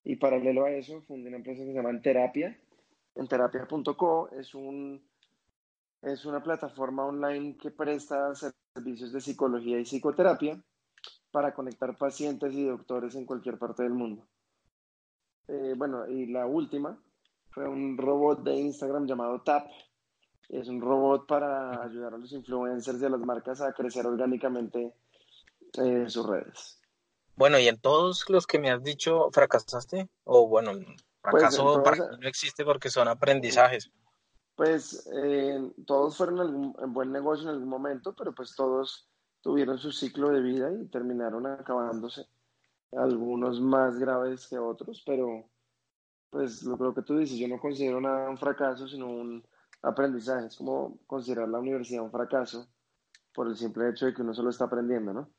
y 0.04 0.16
paralelo 0.16 0.66
a 0.66 0.72
eso 0.72 1.04
fundé 1.04 1.28
una 1.28 1.38
empresa 1.38 1.62
que 1.62 1.70
se 1.70 1.74
llama 1.74 1.92
Enterapia. 1.92 2.60
Enterapia.co 3.14 4.30
es, 4.32 4.56
un, 4.56 5.08
es 6.02 6.26
una 6.26 6.42
plataforma 6.42 7.06
online 7.06 7.56
que 7.62 7.70
presta 7.70 8.34
servicios 8.74 9.14
de 9.14 9.22
psicología 9.22 9.80
y 9.80 9.84
psicoterapia 9.84 10.60
para 11.32 11.54
conectar 11.54 11.98
pacientes 11.98 12.54
y 12.54 12.66
doctores 12.66 13.16
en 13.16 13.26
cualquier 13.26 13.58
parte 13.58 13.84
del 13.84 13.94
mundo. 13.94 14.28
Eh, 15.48 15.74
bueno, 15.78 16.08
y 16.08 16.28
la 16.28 16.46
última 16.46 17.00
fue 17.52 17.68
un 17.68 17.98
robot 17.98 18.44
de 18.44 18.56
Instagram 18.56 19.08
llamado 19.08 19.42
Tap. 19.42 19.68
Es 20.50 20.68
un 20.68 20.82
robot 20.82 21.28
para 21.28 21.84
ayudar 21.84 22.14
a 22.14 22.18
los 22.18 22.32
influencers 22.32 23.02
y 23.02 23.06
a 23.06 23.10
las 23.10 23.22
marcas 23.22 23.62
a 23.62 23.74
crecer 23.74 24.06
orgánicamente 24.06 24.94
en 25.74 26.06
eh, 26.06 26.10
sus 26.10 26.26
redes. 26.28 26.80
Bueno, 27.36 27.60
y 27.60 27.68
en 27.68 27.80
todos 27.80 28.30
los 28.30 28.48
que 28.48 28.60
me 28.60 28.72
has 28.72 28.84
dicho, 28.84 29.30
¿fracasaste? 29.32 30.10
O 30.24 30.48
bueno, 30.48 30.72
pues, 31.22 31.56
fracaso 31.56 31.84
no 32.20 32.28
existe 32.28 32.66
porque 32.66 32.90
son 32.90 33.08
aprendizajes. 33.08 33.92
Pues 34.56 35.08
eh, 35.14 35.72
todos 35.86 36.18
fueron 36.18 36.40
algún, 36.40 36.76
en 36.82 36.94
buen 36.94 37.12
negocio 37.12 37.44
en 37.44 37.56
algún 37.56 37.70
momento, 37.70 38.16
pero 38.16 38.34
pues 38.34 38.56
todos 38.56 39.08
tuvieron 39.48 39.78
su 39.78 39.94
ciclo 39.94 40.30
de 40.30 40.42
vida 40.42 40.70
y 40.74 40.88
terminaron 40.88 41.48
acabándose. 41.48 42.28
Algunos 42.92 43.62
más 43.62 43.98
graves 43.98 44.46
que 44.46 44.60
otros, 44.60 45.02
pero 45.06 45.50
pues 46.30 46.64
lo, 46.64 46.94
que 46.94 47.02
tú 47.02 47.18
dices, 47.18 47.38
yo 47.38 47.48
no 47.48 47.58
considero 47.58 48.02
nada 48.02 48.30
un 48.30 48.38
fracaso, 48.38 48.90
sino 48.90 49.08
un 49.08 49.42
aprendizaje. 49.82 50.48
Es 50.48 50.58
como 50.58 51.00
considerar 51.08 51.48
la 51.48 51.60
universidad 51.60 52.04
un 52.04 52.12
fracaso 52.12 52.68
por 53.34 53.48
el 53.48 53.56
simple 53.56 53.90
hecho 53.90 54.08
de 54.08 54.14
que 54.14 54.22
uno 54.22 54.34
solo 54.34 54.50
está 54.50 54.66
aprendiendo, 54.66 55.14
¿no? 55.14 55.30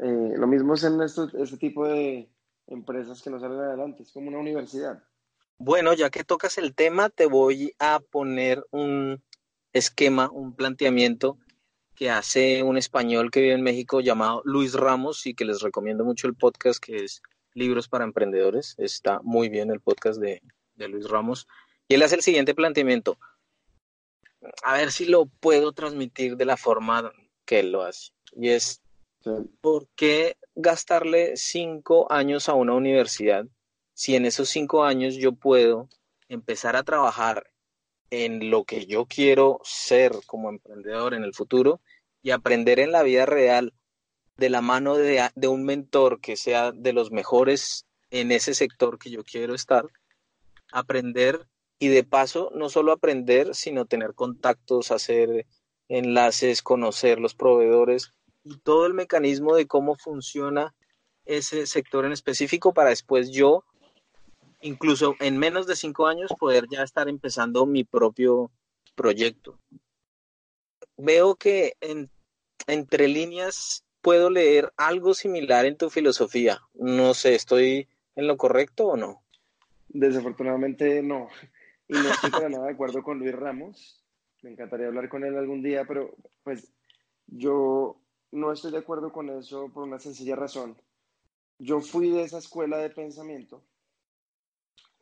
Eh, 0.00 0.34
lo 0.36 0.46
mismo 0.46 0.74
es 0.74 0.84
en 0.84 1.00
este 1.00 1.56
tipo 1.56 1.86
de 1.86 2.30
empresas 2.66 3.22
que 3.22 3.30
no 3.30 3.40
salen 3.40 3.58
adelante, 3.58 4.02
es 4.02 4.12
como 4.12 4.28
una 4.28 4.38
universidad. 4.38 5.02
Bueno, 5.56 5.94
ya 5.94 6.10
que 6.10 6.24
tocas 6.24 6.58
el 6.58 6.74
tema, 6.74 7.08
te 7.08 7.24
voy 7.24 7.74
a 7.78 8.00
poner 8.00 8.66
un 8.70 9.22
esquema, 9.72 10.28
un 10.30 10.54
planteamiento 10.54 11.38
que 11.94 12.10
hace 12.10 12.62
un 12.62 12.76
español 12.76 13.30
que 13.30 13.40
vive 13.40 13.54
en 13.54 13.62
México 13.62 14.00
llamado 14.00 14.42
Luis 14.44 14.74
Ramos 14.74 15.26
y 15.26 15.34
que 15.34 15.44
les 15.44 15.60
recomiendo 15.60 16.04
mucho 16.04 16.26
el 16.26 16.34
podcast 16.34 16.82
que 16.82 16.96
es 17.04 17.22
Libros 17.54 17.88
para 17.88 18.04
Emprendedores. 18.04 18.74
Está 18.78 19.20
muy 19.22 19.48
bien 19.48 19.70
el 19.70 19.80
podcast 19.80 20.20
de, 20.20 20.42
de 20.74 20.88
Luis 20.88 21.08
Ramos. 21.08 21.46
Y 21.88 21.94
él 21.94 22.02
hace 22.02 22.16
el 22.16 22.22
siguiente 22.22 22.54
planteamiento. 22.54 23.18
A 24.62 24.74
ver 24.74 24.90
si 24.92 25.06
lo 25.06 25.26
puedo 25.26 25.72
transmitir 25.72 26.36
de 26.36 26.44
la 26.44 26.56
forma 26.56 27.12
que 27.44 27.60
él 27.60 27.72
lo 27.72 27.82
hace. 27.82 28.12
Y 28.36 28.48
es, 28.48 28.82
¿por 29.60 29.86
qué 29.94 30.36
gastarle 30.54 31.36
cinco 31.36 32.10
años 32.10 32.48
a 32.48 32.54
una 32.54 32.74
universidad 32.74 33.46
si 33.94 34.16
en 34.16 34.26
esos 34.26 34.48
cinco 34.48 34.84
años 34.84 35.14
yo 35.14 35.32
puedo 35.32 35.88
empezar 36.28 36.76
a 36.76 36.82
trabajar 36.82 37.53
en 38.10 38.50
lo 38.50 38.64
que 38.64 38.86
yo 38.86 39.06
quiero 39.06 39.60
ser 39.64 40.12
como 40.26 40.48
emprendedor 40.48 41.14
en 41.14 41.24
el 41.24 41.34
futuro 41.34 41.80
y 42.22 42.30
aprender 42.30 42.78
en 42.78 42.92
la 42.92 43.02
vida 43.02 43.26
real 43.26 43.72
de 44.36 44.50
la 44.50 44.60
mano 44.60 44.96
de, 44.96 45.30
un 45.48 45.64
mentor 45.64 46.20
que 46.20 46.36
sea 46.36 46.72
de 46.72 46.92
los 46.92 47.10
mejores 47.10 47.86
en 48.10 48.32
ese 48.32 48.54
sector 48.54 48.98
que 48.98 49.10
yo 49.10 49.22
quiero 49.24 49.54
estar, 49.54 49.86
aprender 50.72 51.46
y 51.78 51.88
de 51.88 52.04
paso 52.04 52.50
no 52.54 52.68
solo 52.68 52.92
aprender, 52.92 53.54
sino 53.54 53.84
tener 53.84 54.14
contactos, 54.14 54.90
hacer 54.90 55.46
enlaces, 55.88 56.62
conocer 56.62 57.20
los 57.20 57.34
proveedores 57.34 58.12
y 58.42 58.58
todo 58.58 58.86
el 58.86 58.94
mecanismo 58.94 59.54
de 59.54 59.66
cómo 59.66 59.96
funciona 59.96 60.74
ese 61.24 61.66
sector 61.66 62.04
en 62.04 62.12
específico 62.12 62.74
para 62.74 62.90
después 62.90 63.30
yo 63.30 63.64
incluso 64.64 65.14
en 65.20 65.38
menos 65.38 65.66
de 65.66 65.76
cinco 65.76 66.06
años 66.06 66.32
poder 66.38 66.66
ya 66.70 66.82
estar 66.82 67.08
empezando 67.08 67.66
mi 67.66 67.84
propio 67.84 68.50
proyecto. 68.94 69.58
Veo 70.96 71.36
que 71.36 71.74
en, 71.80 72.10
entre 72.66 73.08
líneas 73.08 73.84
puedo 74.00 74.30
leer 74.30 74.72
algo 74.78 75.12
similar 75.12 75.66
en 75.66 75.76
tu 75.76 75.90
filosofía. 75.90 76.62
No 76.72 77.12
sé, 77.12 77.34
¿estoy 77.34 77.88
en 78.16 78.26
lo 78.26 78.38
correcto 78.38 78.86
o 78.86 78.96
no? 78.96 79.22
Desafortunadamente 79.88 81.02
no. 81.02 81.28
Y 81.86 81.92
no 81.92 82.08
estoy 82.08 82.30
para 82.30 82.48
nada 82.48 82.64
de 82.64 82.72
acuerdo 82.72 83.02
con 83.02 83.18
Luis 83.18 83.34
Ramos. 83.34 84.02
Me 84.40 84.50
encantaría 84.50 84.86
hablar 84.86 85.10
con 85.10 85.24
él 85.24 85.36
algún 85.36 85.62
día, 85.62 85.84
pero 85.86 86.16
pues 86.42 86.72
yo 87.26 88.00
no 88.32 88.50
estoy 88.50 88.72
de 88.72 88.78
acuerdo 88.78 89.12
con 89.12 89.28
eso 89.28 89.70
por 89.74 89.82
una 89.82 89.98
sencilla 89.98 90.36
razón. 90.36 90.76
Yo 91.58 91.82
fui 91.82 92.08
de 92.08 92.22
esa 92.22 92.38
escuela 92.38 92.78
de 92.78 92.88
pensamiento 92.88 93.62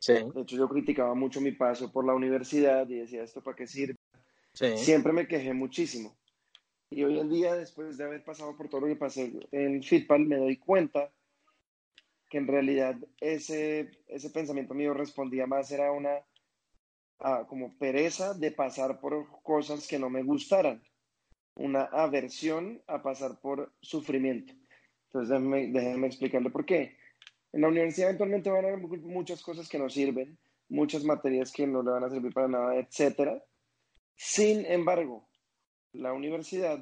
de 0.06 0.40
hecho, 0.42 0.56
yo 0.56 0.68
criticaba 0.68 1.14
mucho 1.14 1.40
mi 1.40 1.52
paso 1.52 1.92
por 1.92 2.04
la 2.04 2.14
universidad 2.14 2.88
y 2.88 2.96
decía, 2.96 3.22
¿esto 3.22 3.42
para 3.42 3.56
qué 3.56 3.66
sirve? 3.66 3.96
Siempre 4.52 5.12
me 5.12 5.28
quejé 5.28 5.54
muchísimo. 5.54 6.16
Y 6.90 7.04
hoy 7.04 7.18
en 7.18 7.30
día, 7.30 7.54
después 7.54 7.96
de 7.96 8.04
haber 8.04 8.22
pasado 8.24 8.56
por 8.56 8.68
todo 8.68 8.82
lo 8.82 8.86
que 8.88 8.96
pasé 8.96 9.32
en 9.50 9.82
Fitpal, 9.82 10.26
me 10.26 10.36
doy 10.36 10.58
cuenta 10.58 11.10
que 12.28 12.38
en 12.38 12.46
realidad 12.46 12.96
ese, 13.20 13.90
ese 14.08 14.30
pensamiento 14.30 14.74
mío 14.74 14.92
respondía 14.92 15.46
más, 15.46 15.70
era 15.70 15.92
una 15.92 16.10
como 17.48 17.78
pereza 17.78 18.34
de 18.34 18.50
pasar 18.50 19.00
por 19.00 19.28
cosas 19.42 19.86
que 19.86 19.98
no 19.98 20.10
me 20.10 20.22
gustaran, 20.22 20.82
una 21.54 21.84
aversión 21.84 22.82
a 22.86 23.02
pasar 23.02 23.40
por 23.40 23.72
sufrimiento. 23.80 24.52
Entonces, 25.06 25.28
déjenme, 25.28 25.68
déjenme 25.68 26.06
explicarle 26.08 26.50
por 26.50 26.64
qué. 26.64 26.96
En 27.52 27.60
la 27.60 27.68
universidad 27.68 28.08
eventualmente 28.08 28.50
van 28.50 28.64
a 28.64 28.68
haber 28.68 28.80
muchas 28.80 29.42
cosas 29.42 29.68
que 29.68 29.78
no 29.78 29.90
sirven, 29.90 30.38
muchas 30.68 31.04
materias 31.04 31.52
que 31.52 31.66
no 31.66 31.82
le 31.82 31.90
van 31.90 32.04
a 32.04 32.10
servir 32.10 32.32
para 32.32 32.48
nada, 32.48 32.76
etc. 32.76 33.42
Sin 34.16 34.64
embargo, 34.64 35.28
la 35.92 36.12
universidad 36.12 36.78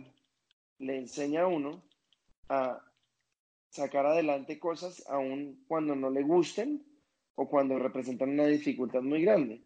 le 0.79 0.97
enseña 0.97 1.43
a 1.43 1.47
uno 1.49 1.83
a 2.49 2.81
sacar 3.69 4.07
adelante 4.07 4.59
cosas 4.59 5.05
aun 5.09 5.65
cuando 5.67 5.95
no 5.95 6.11
le 6.11 6.23
gusten 6.23 6.85
o 7.35 7.49
cuando 7.49 7.79
representan 7.79 8.31
una 8.31 8.47
dificultad 8.47 9.03
muy 9.03 9.23
grande. 9.23 9.63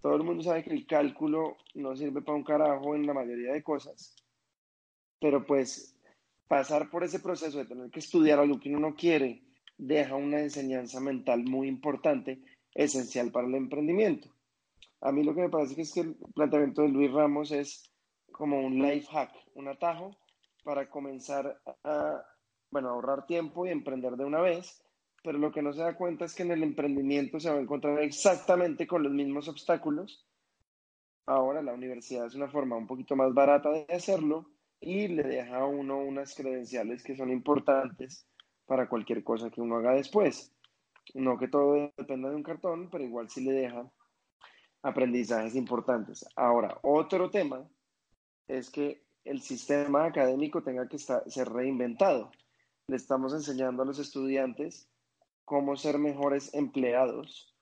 Todo 0.00 0.16
el 0.16 0.22
mundo 0.22 0.42
sabe 0.42 0.62
que 0.62 0.70
el 0.70 0.86
cálculo 0.86 1.56
no 1.74 1.96
sirve 1.96 2.22
para 2.22 2.36
un 2.36 2.44
carajo 2.44 2.94
en 2.94 3.06
la 3.06 3.14
mayoría 3.14 3.52
de 3.52 3.62
cosas, 3.62 4.14
pero 5.20 5.44
pues 5.44 5.98
pasar 6.48 6.90
por 6.90 7.04
ese 7.04 7.20
proceso 7.20 7.58
de 7.58 7.66
tener 7.66 7.90
que 7.90 7.98
estudiar 7.98 8.38
algo 8.38 8.60
que 8.60 8.70
uno 8.70 8.90
no 8.90 8.94
quiere 8.94 9.42
deja 9.78 10.14
una 10.14 10.40
enseñanza 10.40 11.00
mental 11.00 11.44
muy 11.44 11.68
importante, 11.68 12.40
esencial 12.74 13.30
para 13.30 13.46
el 13.46 13.54
emprendimiento. 13.54 14.28
A 15.00 15.12
mí 15.12 15.22
lo 15.22 15.34
que 15.34 15.42
me 15.42 15.48
parece 15.48 15.80
es 15.80 15.92
que 15.92 16.00
el 16.00 16.16
planteamiento 16.34 16.82
de 16.82 16.88
Luis 16.88 17.12
Ramos 17.12 17.52
es 17.52 17.90
como 18.32 18.60
un 18.60 18.80
life 18.82 19.06
hack, 19.10 19.32
un 19.54 19.68
atajo 19.68 20.16
para 20.64 20.88
comenzar 20.90 21.60
a 21.84 22.24
bueno, 22.70 22.90
ahorrar 22.90 23.26
tiempo 23.26 23.66
y 23.66 23.70
emprender 23.70 24.16
de 24.16 24.24
una 24.24 24.40
vez, 24.40 24.82
pero 25.22 25.38
lo 25.38 25.52
que 25.52 25.62
no 25.62 25.72
se 25.72 25.80
da 25.80 25.96
cuenta 25.96 26.24
es 26.24 26.34
que 26.34 26.42
en 26.42 26.50
el 26.50 26.62
emprendimiento 26.62 27.40
se 27.40 27.50
va 27.50 27.56
a 27.56 27.60
encontrar 27.60 28.00
exactamente 28.00 28.86
con 28.86 29.02
los 29.02 29.12
mismos 29.12 29.48
obstáculos. 29.48 30.26
Ahora 31.26 31.62
la 31.62 31.72
universidad 31.72 32.26
es 32.26 32.34
una 32.34 32.48
forma 32.48 32.76
un 32.76 32.86
poquito 32.86 33.16
más 33.16 33.32
barata 33.32 33.70
de 33.70 33.86
hacerlo 33.88 34.50
y 34.80 35.08
le 35.08 35.22
deja 35.22 35.58
a 35.58 35.66
uno 35.66 35.98
unas 35.98 36.34
credenciales 36.34 37.02
que 37.02 37.16
son 37.16 37.30
importantes 37.30 38.26
para 38.66 38.88
cualquier 38.88 39.22
cosa 39.24 39.50
que 39.50 39.60
uno 39.60 39.76
haga 39.76 39.92
después. 39.92 40.52
No 41.14 41.38
que 41.38 41.48
todo 41.48 41.92
dependa 41.96 42.28
de 42.28 42.36
un 42.36 42.42
cartón, 42.42 42.90
pero 42.90 43.04
igual 43.04 43.30
sí 43.30 43.44
le 43.44 43.52
deja 43.52 43.90
aprendizajes 44.82 45.54
importantes. 45.54 46.26
Ahora, 46.36 46.78
otro 46.82 47.30
tema 47.30 47.68
es 48.48 48.70
que 48.70 49.04
el 49.24 49.40
sistema 49.40 50.04
académico 50.04 50.62
tenga 50.62 50.88
que 50.88 50.96
estar, 50.96 51.28
ser 51.30 51.48
reinventado. 51.48 52.30
Le 52.88 52.96
estamos 52.96 53.32
enseñando 53.32 53.82
a 53.82 53.86
los 53.86 53.98
estudiantes 53.98 54.88
cómo 55.44 55.76
ser 55.76 55.98
mejores 55.98 56.54
empleados 56.54 57.54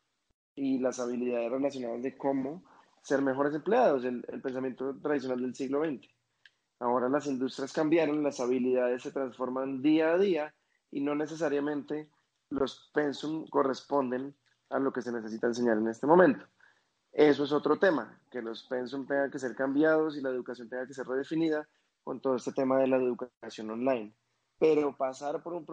y 0.55 0.79
las 0.79 1.01
habilidades 1.01 1.51
relacionadas 1.51 2.03
de 2.03 2.17
cómo 2.17 2.65
ser 3.03 3.23
mejores 3.23 3.55
empleados, 3.55 4.05
el, 4.05 4.25
el 4.29 4.41
pensamiento 4.41 4.99
tradicional 5.01 5.41
del 5.41 5.55
siglo 5.55 5.85
XX. 5.85 6.09
Ahora 6.81 7.09
las 7.09 7.27
industrias 7.27 7.73
cambiaron, 7.73 8.23
las 8.23 8.41
habilidades 8.41 9.03
se 9.03 9.13
transforman 9.13 9.81
día 9.83 10.13
a 10.13 10.19
día 10.19 10.55
y 10.95 11.01
no 11.01 11.17
necesariamente 11.17 12.09
los 12.51 12.89
pensum 12.95 13.49
corresponden 13.49 14.33
a 14.71 14.79
lo 14.79 14.93
que 14.93 15.03
se 15.03 15.11
necesita 15.11 15.49
enseñar 15.49 15.77
en 15.77 15.89
este 15.89 16.07
momento. 16.07 16.47
Eso 17.13 17.43
es 17.43 17.51
otro 17.51 17.81
tema, 17.81 18.21
que 18.31 18.41
los 18.41 18.63
pensum 18.63 19.05
tengan 19.05 19.29
que 19.29 19.41
ser 19.41 19.57
cambiados 19.57 20.17
y 20.17 20.21
la 20.21 20.31
educación 20.31 20.69
tenga 20.69 20.87
que 20.87 20.95
ser 20.95 21.09
redefinida 21.09 21.69
con 22.05 22.21
todo 22.21 22.37
este 22.37 22.53
tema 22.53 22.79
de 22.79 22.87
la 22.87 22.97
educación 22.97 23.71
online. 23.71 24.15
Pero 24.57 24.97
pasar 24.97 25.43
por 25.43 25.55
un 25.55 25.67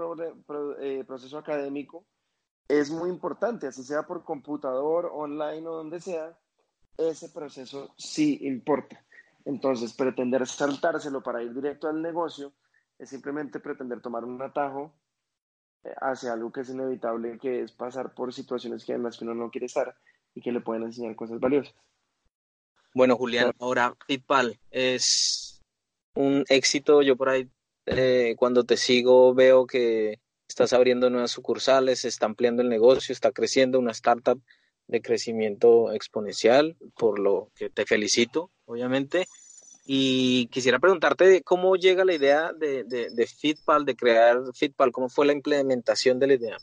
eh, 0.79 1.03
proceso 1.05 1.37
académico 1.37 2.03
es 2.67 2.89
muy 2.89 3.09
importante, 3.09 3.67
así 3.67 3.83
sea 3.83 4.07
por 4.07 4.23
computador, 4.23 5.11
online 5.13 5.67
o 5.67 5.75
donde 5.75 6.01
sea, 6.01 6.35
ese 6.97 7.29
proceso 7.29 7.93
sí 7.95 8.39
importa. 8.41 9.05
Entonces, 9.45 9.93
pretender 9.93 10.47
saltárselo 10.47 11.21
para 11.21 11.43
ir 11.43 11.53
directo 11.53 11.87
al 11.87 12.01
negocio 12.01 12.53
es 12.97 13.09
simplemente 13.09 13.59
pretender 13.59 14.01
tomar 14.01 14.25
un 14.25 14.41
atajo 14.41 14.95
hacia 16.01 16.33
algo 16.33 16.51
que 16.51 16.61
es 16.61 16.69
inevitable, 16.69 17.37
que 17.39 17.61
es 17.61 17.71
pasar 17.71 18.13
por 18.13 18.33
situaciones 18.33 18.85
que 18.85 18.97
las 18.97 19.17
que 19.17 19.25
uno 19.25 19.33
no 19.33 19.49
quiere 19.49 19.65
estar 19.65 19.95
y 20.33 20.41
que 20.41 20.51
le 20.51 20.61
pueden 20.61 20.83
enseñar 20.83 21.15
cosas 21.15 21.39
valiosas. 21.39 21.73
Bueno, 22.93 23.15
Julián, 23.15 23.53
ahora 23.59 23.95
Pitpal 24.05 24.59
es 24.69 25.61
un 26.15 26.43
éxito. 26.49 27.01
Yo 27.01 27.15
por 27.15 27.29
ahí, 27.29 27.49
eh, 27.85 28.35
cuando 28.37 28.65
te 28.65 28.77
sigo, 28.77 29.33
veo 29.33 29.65
que 29.65 30.19
estás 30.47 30.73
abriendo 30.73 31.09
nuevas 31.09 31.31
sucursales, 31.31 32.03
está 32.03 32.25
ampliando 32.25 32.61
el 32.61 32.69
negocio, 32.69 33.13
está 33.13 33.31
creciendo 33.31 33.79
una 33.79 33.91
startup 33.91 34.41
de 34.87 35.01
crecimiento 35.01 35.93
exponencial, 35.93 36.75
por 36.97 37.17
lo 37.17 37.49
que 37.55 37.69
te 37.69 37.85
felicito, 37.85 38.51
obviamente. 38.65 39.25
Y 39.85 40.47
quisiera 40.47 40.79
preguntarte 40.79 41.41
cómo 41.43 41.75
llega 41.75 42.05
la 42.05 42.13
idea 42.13 42.53
de, 42.53 42.83
de, 42.83 43.27
Fitpal, 43.27 43.85
de 43.85 43.95
crear 43.95 44.39
Fitpal, 44.53 44.91
cómo 44.91 45.09
fue 45.09 45.25
la 45.25 45.33
implementación 45.33 46.19
de 46.19 46.27
la 46.27 46.33
idea. 46.33 46.57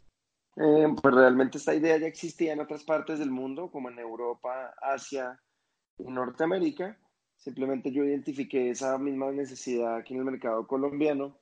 Eh, 0.56 0.86
pues 1.00 1.14
realmente 1.14 1.58
esta 1.58 1.74
idea 1.74 1.96
ya 1.98 2.06
existía 2.06 2.52
en 2.52 2.60
otras 2.60 2.84
partes 2.84 3.18
del 3.18 3.30
mundo, 3.30 3.70
como 3.70 3.90
en 3.90 3.98
Europa, 3.98 4.74
Asia 4.80 5.40
y 5.98 6.04
Norteamérica. 6.04 6.98
Simplemente 7.36 7.92
yo 7.92 8.04
identifiqué 8.04 8.70
esa 8.70 8.98
misma 8.98 9.30
necesidad 9.30 9.96
aquí 9.96 10.14
en 10.14 10.20
el 10.20 10.26
mercado 10.26 10.66
colombiano 10.66 11.38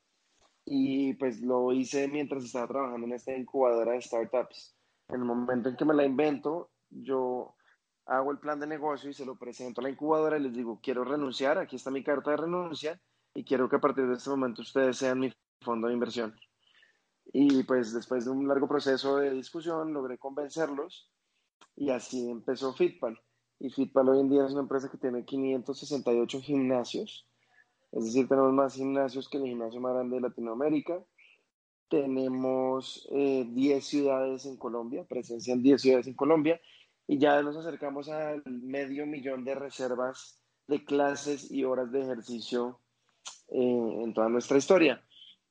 y 0.65 1.15
pues 1.15 1.41
lo 1.41 1.73
hice 1.73 2.09
mientras 2.09 2.45
estaba 2.45 2.67
trabajando 2.67 3.07
en 3.07 3.15
esta 3.15 3.35
incubadora 3.35 3.93
de 3.93 4.03
startups. 4.03 4.77
En 5.09 5.21
el 5.21 5.25
momento 5.25 5.69
en 5.69 5.77
que 5.77 5.85
me 5.85 5.95
la 5.95 6.05
invento, 6.05 6.71
yo 6.91 7.56
hago 8.07 8.31
el 8.31 8.39
plan 8.39 8.61
de 8.61 8.67
negocio 8.67 9.11
y 9.11 9.15
se 9.15 9.27
lo 9.27 9.37
presento 9.37 9.81
a 9.81 9.85
la 9.85 9.91
incubadora 9.91 10.39
y 10.39 10.43
les 10.43 10.55
digo, 10.55 10.81
quiero 10.83 11.05
renunciar, 11.05 11.59
aquí 11.59 11.77
está 11.77 11.91
mi 11.91 12.03
carta 12.03 12.31
de 12.31 12.37
renuncia 12.37 13.01
y 13.35 13.45
quiero 13.45 13.69
que 13.69 13.77
a 13.77 13.81
partir 13.81 14.07
de 14.07 14.15
este 14.15 14.31
momento 14.31 14.63
ustedes 14.63 14.97
sean 14.97 15.19
mi 15.19 15.33
fondo 15.61 15.89
de 15.89 15.95
inversión. 15.95 16.35
Y 17.33 17.65
pues 17.65 17.93
después 17.93 18.25
de 18.25 18.31
un 18.31 18.47
largo 18.47 18.69
proceso 18.69 19.17
de 19.17 19.31
discusión 19.33 19.93
logré 19.93 20.17
convencerlos 20.19 21.11
y 21.75 21.91
así 21.91 22.31
empezó 22.31 22.73
Fitpal. 22.73 23.21
Y 23.59 23.71
Fitpal 23.71 24.09
hoy 24.09 24.21
en 24.21 24.31
día 24.31 24.47
es 24.47 24.53
una 24.53 24.63
empresa 24.63 24.89
que 24.89 24.99
tiene 24.99 25.25
568 25.25 26.41
gimnasios 26.41 27.27
Es 27.91 28.05
decir, 28.05 28.29
tenemos 28.29 28.53
más 28.53 28.75
gimnasios 28.75 29.29
que 29.29 29.39
el 29.39 29.45
gimnasio 29.45 29.81
más 29.81 29.95
grande 29.95 30.17
de 30.17 30.23
Latinoamérica. 30.23 31.03
Tenemos 31.89 33.09
10 33.11 33.49
eh, 33.57 33.81
ciudades 33.81 34.47
en 34.47 34.57
Colombia, 34.57 35.05
presencia 35.05 35.55
en 35.55 35.63
10 35.63 35.81
ciudades 35.81 36.07
en 36.07 36.15
Colombia, 36.15 36.61
y 37.07 37.19
ya 37.19 37.43
nos 37.43 37.57
acercamos 37.57 38.09
al 38.09 38.43
medio 38.47 39.07
millón 39.07 39.45
de 39.45 39.55
reservas 39.55 40.41
de 40.67 40.85
clases 40.85 41.51
y 41.51 41.65
horas 41.65 41.93
de 41.93 42.03
ejercicio 42.03 42.81
eh, 43.49 44.01
en 44.03 44.13
toda 44.13 44.29
nuestra 44.29 44.59
historia. 44.59 45.03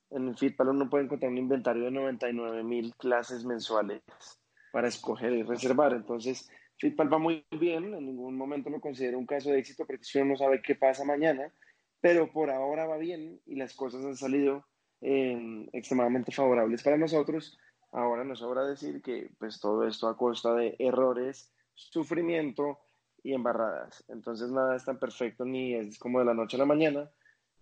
En 0.10 0.36
Fitpal 0.38 0.70
uno 0.70 0.90
puede 0.90 1.06
encontrar 1.06 1.32
un 1.32 1.38
inventario 1.38 1.86
de 1.86 1.92
99 1.92 2.64
mil 2.64 2.94
clases 2.96 3.46
mensuales 3.46 4.02
para 4.72 4.88
escoger 4.88 5.34
y 5.34 5.44
reservar. 5.44 5.94
Entonces, 5.94 6.50
Fitpal 6.78 7.12
va 7.12 7.18
muy 7.18 7.46
bien, 7.52 7.94
en 7.94 8.06
ningún 8.06 8.38
momento 8.38 8.70
lo 8.70 8.82
considero 8.82 9.18
un 9.18 9.26
caso 9.26 9.50
de 9.50 9.60
éxito 9.60 9.86
porque 9.86 10.04
uno 10.16 10.26
no 10.26 10.38
sabe 10.38 10.62
qué 10.62 10.76
pasa 10.76 11.06
mañana, 11.06 11.52
pero 12.02 12.32
por 12.32 12.50
ahora 12.50 12.86
va 12.86 12.98
bien 12.98 13.40
y 13.46 13.56
las 13.56 13.74
cosas 13.74 14.04
han 14.04 14.18
salido 14.18 14.66
eh, 15.02 15.68
extremadamente 15.72 16.32
favorables 16.32 16.84
para 16.84 16.98
nosotros. 16.98 17.58
Ahora 17.92 18.24
nos 18.24 18.40
sobra 18.40 18.66
decir 18.66 19.02
que 19.02 19.32
pues 19.40 19.60
todo 19.60 19.88
esto 19.88 20.08
a 20.08 20.18
costa 20.18 20.54
de 20.54 20.76
errores, 20.80 21.52
sufrimiento 21.74 22.80
y 23.24 23.34
embarradas. 23.34 24.04
Entonces 24.08 24.50
nada 24.52 24.76
es 24.76 24.86
tan 24.86 25.00
perfecto 25.00 25.46
ni 25.46 25.74
es 25.74 25.98
como 25.98 26.20
de 26.20 26.26
la 26.26 26.34
noche 26.34 26.58
a 26.58 26.60
la 26.60 26.66
mañana. 26.66 27.10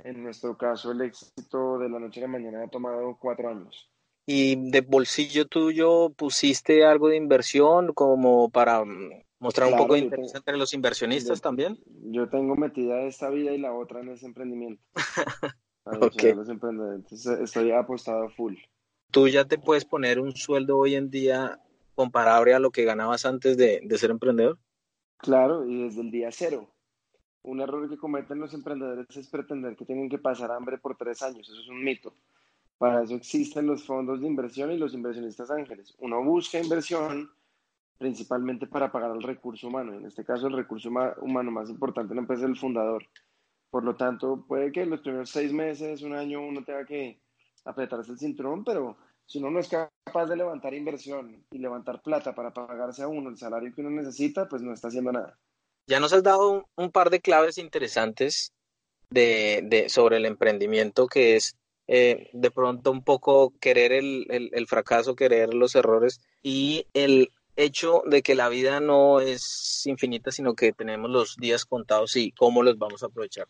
En 0.04 0.24
nuestro 0.24 0.58
caso 0.58 0.92
el 0.92 1.02
éxito 1.02 1.78
de 1.78 1.90
la 1.90 2.00
noche 2.00 2.20
a 2.20 2.24
la 2.24 2.30
mañana 2.30 2.64
ha 2.64 2.68
tomado 2.68 3.18
cuatro 3.20 3.50
años. 3.50 3.90
¿Y 4.26 4.72
de 4.72 4.82
bolsillo 4.82 5.46
tuyo 5.48 6.12
pusiste 6.12 6.86
algo 6.86 7.10
de 7.10 7.18
inversión 7.18 7.94
como 7.94 8.50
para 8.50 8.84
mostrar 9.40 9.72
un 9.72 9.78
poco 9.78 9.96
de 9.96 10.00
interés 10.00 10.34
entre 10.34 10.58
los 10.58 10.74
inversionistas 10.74 11.42
también? 11.42 11.78
Yo 11.86 12.30
tengo 12.30 12.56
metida 12.56 13.02
esta 13.02 13.30
vida 13.30 13.52
y 13.52 13.58
la 13.58 13.74
otra 13.74 14.00
en 14.00 14.10
ese 14.10 14.26
emprendimiento. 14.26 14.82
los 15.86 16.50
emprendedores. 16.50 17.26
Estoy 17.26 17.72
apostado 17.72 18.30
full. 18.30 18.56
¿Tú 19.14 19.28
ya 19.28 19.46
te 19.46 19.60
puedes 19.60 19.86
poner 19.86 20.20
un 20.20 20.36
sueldo 20.36 20.76
hoy 20.76 20.96
en 20.96 21.12
día 21.12 21.60
comparable 21.94 22.56
a 22.56 22.60
lo 22.60 22.72
que 22.72 22.84
ganabas 22.84 23.28
antes 23.28 23.58
de, 23.58 23.80
de 23.84 23.98
ser 24.00 24.10
emprendedor? 24.10 24.58
Claro, 25.18 25.68
y 25.68 25.84
desde 25.84 26.02
el 26.02 26.10
día 26.10 26.30
cero. 26.32 26.68
Un 27.44 27.62
error 27.62 27.88
que 27.88 27.96
cometen 27.96 28.40
los 28.40 28.56
emprendedores 28.56 29.06
es 29.16 29.28
pretender 29.28 29.76
que 29.76 29.86
tienen 29.86 30.10
que 30.10 30.18
pasar 30.18 30.52
hambre 30.52 30.80
por 30.80 30.98
tres 30.98 31.22
años. 31.22 31.48
Eso 31.48 31.62
es 31.62 31.68
un 31.68 31.84
mito. 31.84 32.16
Para 32.80 33.04
eso 33.04 33.14
existen 33.14 33.68
los 33.68 33.86
fondos 33.86 34.20
de 34.20 34.26
inversión 34.26 34.72
y 34.72 34.80
los 34.80 34.96
inversionistas 34.96 35.52
ángeles. 35.52 35.94
Uno 36.00 36.24
busca 36.24 36.60
inversión 36.60 37.30
principalmente 38.00 38.66
para 38.66 38.92
pagar 38.92 39.12
el 39.12 39.22
recurso 39.22 39.68
humano. 39.68 39.94
En 39.94 40.08
este 40.08 40.26
caso, 40.26 40.48
el 40.48 40.54
recurso 40.54 40.90
humano 40.90 41.52
más 41.52 41.70
importante 41.70 42.14
en 42.14 42.16
la 42.16 42.22
empresa 42.22 42.46
es 42.46 42.50
el 42.50 42.58
fundador. 42.58 43.06
Por 43.70 43.84
lo 43.84 43.96
tanto, 43.96 44.44
puede 44.48 44.72
que 44.72 44.82
en 44.82 44.90
los 44.90 45.02
primeros 45.02 45.30
seis 45.30 45.54
meses, 45.54 46.02
un 46.02 46.16
año, 46.16 46.42
uno 46.42 46.64
tenga 46.64 46.84
que 46.84 47.23
apretarse 47.66 48.12
el 48.12 48.20
cinturón, 48.20 48.64
pero 48.64 48.98
si 49.26 49.40
uno 49.40 49.52
no 49.52 49.60
es 49.60 49.70
capaz 49.70 50.26
de 50.28 50.36
levantar 50.36 50.74
inversión 50.74 51.46
y 51.52 51.58
levantar 51.58 52.02
plata 52.02 52.36
para 52.36 52.54
pagarse 52.54 53.04
a 53.04 53.08
uno 53.08 53.30
el 53.30 53.38
salario 53.38 53.74
que 53.74 53.82
uno 53.82 53.90
necesita, 53.90 54.48
pues 54.48 54.62
no 54.62 54.74
está 54.74 54.90
haciendo 54.90 55.12
nada. 55.12 55.38
Ya 55.88 56.00
nos 56.00 56.14
has 56.14 56.24
dado 56.24 56.66
un, 56.76 56.92
par 56.92 57.10
de 57.10 57.20
claves 57.20 57.58
interesantes 57.58 58.54
de, 59.10 59.86
sobre 59.90 60.18
el 60.18 60.26
emprendimiento, 60.26 61.08
que 61.08 61.36
es 61.36 61.58
eh, 61.88 62.30
de 62.34 62.52
pronto 62.52 62.92
un 62.92 63.04
poco 63.04 63.54
querer 63.60 63.92
el, 63.92 64.28
el 64.30 64.68
fracaso, 64.68 65.16
querer 65.16 65.54
los 65.54 65.76
errores 65.76 66.22
y 66.42 66.88
el 66.94 67.32
hecho 67.56 68.04
de 68.06 68.22
que 68.22 68.36
la 68.36 68.50
vida 68.50 68.80
no 68.80 69.20
es 69.20 69.86
infinita, 69.86 70.32
sino 70.32 70.56
que 70.56 70.74
tenemos 70.74 71.10
los 71.10 71.36
días 71.38 71.66
contados 71.66 72.16
y 72.16 72.32
cómo 72.32 72.64
los 72.64 72.78
vamos 72.78 73.04
a 73.04 73.08
aprovechar. 73.08 73.48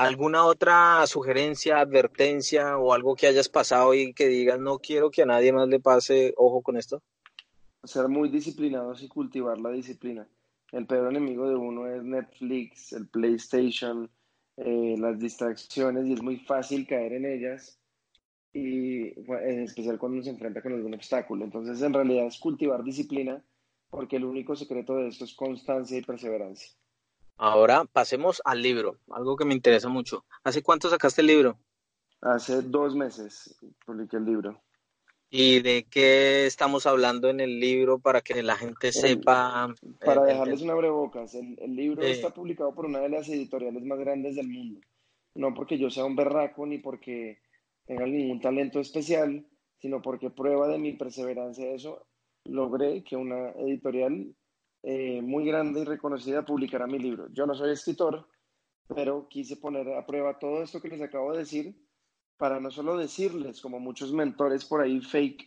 ¿Alguna 0.00 0.46
otra 0.46 1.06
sugerencia, 1.06 1.78
advertencia 1.78 2.78
o 2.78 2.94
algo 2.94 3.14
que 3.14 3.26
hayas 3.26 3.50
pasado 3.50 3.92
y 3.92 4.14
que 4.14 4.28
digas 4.28 4.58
no 4.58 4.78
quiero 4.78 5.10
que 5.10 5.20
a 5.20 5.26
nadie 5.26 5.52
más 5.52 5.68
le 5.68 5.78
pase 5.78 6.32
ojo 6.38 6.62
con 6.62 6.78
esto? 6.78 7.02
Ser 7.84 8.08
muy 8.08 8.30
disciplinados 8.30 9.02
y 9.02 9.08
cultivar 9.08 9.60
la 9.60 9.68
disciplina. 9.68 10.26
El 10.72 10.86
peor 10.86 11.10
enemigo 11.10 11.46
de 11.50 11.54
uno 11.54 11.86
es 11.86 12.02
Netflix, 12.02 12.94
el 12.94 13.08
PlayStation, 13.08 14.10
eh, 14.56 14.96
las 14.98 15.18
distracciones 15.18 16.06
y 16.06 16.14
es 16.14 16.22
muy 16.22 16.38
fácil 16.38 16.86
caer 16.86 17.12
en 17.12 17.26
ellas 17.26 17.78
y 18.54 19.08
en 19.18 19.60
especial 19.64 19.98
cuando 19.98 20.22
se 20.22 20.30
enfrenta 20.30 20.62
con 20.62 20.72
algún 20.72 20.94
obstáculo. 20.94 21.44
Entonces 21.44 21.82
en 21.82 21.92
realidad 21.92 22.24
es 22.24 22.38
cultivar 22.38 22.82
disciplina 22.82 23.44
porque 23.90 24.16
el 24.16 24.24
único 24.24 24.56
secreto 24.56 24.96
de 24.96 25.08
esto 25.08 25.26
es 25.26 25.34
constancia 25.34 25.98
y 25.98 26.02
perseverancia. 26.02 26.70
Ahora 27.42 27.86
pasemos 27.90 28.42
al 28.44 28.60
libro, 28.60 28.98
algo 29.10 29.34
que 29.34 29.46
me 29.46 29.54
interesa 29.54 29.88
mucho. 29.88 30.26
¿Hace 30.44 30.62
cuánto 30.62 30.90
sacaste 30.90 31.22
el 31.22 31.28
libro? 31.28 31.58
Hace 32.20 32.60
dos 32.60 32.94
meses 32.94 33.56
publiqué 33.86 34.18
el 34.18 34.26
libro. 34.26 34.60
¿Y 35.30 35.62
de 35.62 35.86
qué 35.90 36.44
estamos 36.44 36.84
hablando 36.84 37.30
en 37.30 37.40
el 37.40 37.58
libro 37.58 37.98
para 37.98 38.20
que 38.20 38.42
la 38.42 38.56
gente 38.56 38.92
sepa? 38.92 39.74
Para 40.04 40.24
dejarles 40.24 40.60
una 40.60 40.74
abrebocas, 40.74 41.34
el, 41.34 41.58
el 41.60 41.74
libro 41.74 42.02
está 42.02 42.28
publicado 42.28 42.74
por 42.74 42.84
una 42.84 42.98
de 42.98 43.08
las 43.08 43.26
editoriales 43.30 43.84
más 43.84 43.98
grandes 43.98 44.36
del 44.36 44.48
mundo. 44.48 44.82
No 45.34 45.54
porque 45.54 45.78
yo 45.78 45.88
sea 45.88 46.04
un 46.04 46.16
berraco 46.16 46.66
ni 46.66 46.76
porque 46.76 47.40
tenga 47.86 48.04
ningún 48.04 48.42
talento 48.42 48.80
especial, 48.80 49.46
sino 49.78 50.02
porque 50.02 50.28
prueba 50.28 50.68
de 50.68 50.76
mi 50.76 50.92
perseverancia 50.92 51.72
eso, 51.72 52.06
logré 52.44 53.02
que 53.02 53.16
una 53.16 53.52
editorial 53.52 54.34
eh, 54.82 55.20
muy 55.22 55.44
grande 55.44 55.80
y 55.80 55.84
reconocida 55.84 56.44
publicará 56.44 56.86
mi 56.86 56.98
libro. 56.98 57.28
Yo 57.32 57.46
no 57.46 57.54
soy 57.54 57.72
escritor, 57.72 58.26
pero 58.88 59.28
quise 59.28 59.56
poner 59.56 59.88
a 59.94 60.06
prueba 60.06 60.38
todo 60.38 60.62
esto 60.62 60.80
que 60.80 60.88
les 60.88 61.02
acabo 61.02 61.32
de 61.32 61.38
decir 61.38 61.74
para 62.36 62.58
no 62.58 62.70
solo 62.70 62.96
decirles, 62.96 63.60
como 63.60 63.78
muchos 63.78 64.12
mentores 64.14 64.64
por 64.64 64.80
ahí 64.80 65.00
fake 65.02 65.42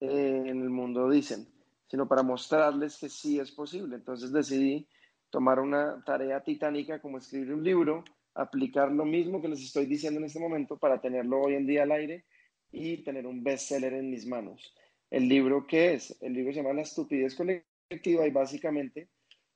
eh, 0.00 0.42
en 0.46 0.62
el 0.62 0.68
mundo 0.70 1.08
dicen, 1.08 1.46
sino 1.86 2.08
para 2.08 2.24
mostrarles 2.24 2.96
que 2.96 3.08
sí 3.08 3.38
es 3.38 3.52
posible. 3.52 3.94
Entonces 3.94 4.32
decidí 4.32 4.88
tomar 5.30 5.60
una 5.60 6.02
tarea 6.04 6.42
titánica 6.42 7.00
como 7.00 7.18
escribir 7.18 7.54
un 7.54 7.62
libro, 7.62 8.04
aplicar 8.34 8.90
lo 8.90 9.04
mismo 9.04 9.40
que 9.40 9.48
les 9.48 9.62
estoy 9.62 9.86
diciendo 9.86 10.18
en 10.18 10.26
este 10.26 10.40
momento 10.40 10.76
para 10.76 11.00
tenerlo 11.00 11.40
hoy 11.40 11.54
en 11.54 11.66
día 11.66 11.84
al 11.84 11.92
aire 11.92 12.24
y 12.72 13.04
tener 13.04 13.24
un 13.24 13.44
bestseller 13.44 13.94
en 13.94 14.10
mis 14.10 14.26
manos. 14.26 14.74
El 15.10 15.28
libro, 15.28 15.66
¿qué 15.68 15.94
es? 15.94 16.20
El 16.20 16.32
libro 16.32 16.52
se 16.52 16.60
llama 16.60 16.74
La 16.74 16.82
estupidez 16.82 17.36
colectiva 17.36 17.77
y 17.90 18.30
básicamente 18.30 19.08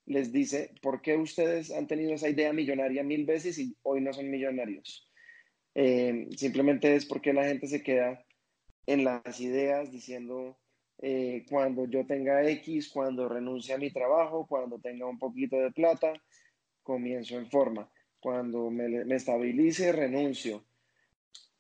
les 0.07 0.33
dice 0.33 0.75
por 0.81 1.03
qué 1.03 1.17
ustedes 1.17 1.71
han 1.71 1.87
tenido 1.87 2.15
esa 2.15 2.29
idea 2.29 2.53
millonaria 2.53 3.03
mil 3.03 3.25
veces 3.25 3.59
y 3.59 3.77
hoy 3.83 4.01
no 4.01 4.13
son 4.13 4.31
millonarios. 4.31 5.09
Eh, 5.75 6.29
simplemente 6.37 6.95
es 6.95 7.07
porque 7.07 7.33
la 7.33 7.45
gente 7.45 7.67
se 7.67 7.83
queda 7.83 8.25
en 8.87 9.05
las 9.05 9.41
ideas 9.41 9.93
diciendo 9.93 10.59
eh, 10.99 11.45
cuando 11.49 11.87
yo 11.87 12.07
tenga 12.07 12.49
X, 12.49 12.89
cuando 12.89 13.29
renuncie 13.29 13.75
a 13.75 13.79
mi 13.79 13.91
trabajo, 13.91 14.47
cuando 14.47 14.79
tenga 14.79 15.07
un 15.07 15.19
poquito 15.19 15.57
de 15.57 15.71
plata, 15.71 16.13
comienzo 16.83 17.37
en 17.37 17.51
forma. 17.51 17.91
Cuando 18.21 18.71
me, 18.71 19.03
estabilice, 19.15 19.93
renuncio. 19.93 20.65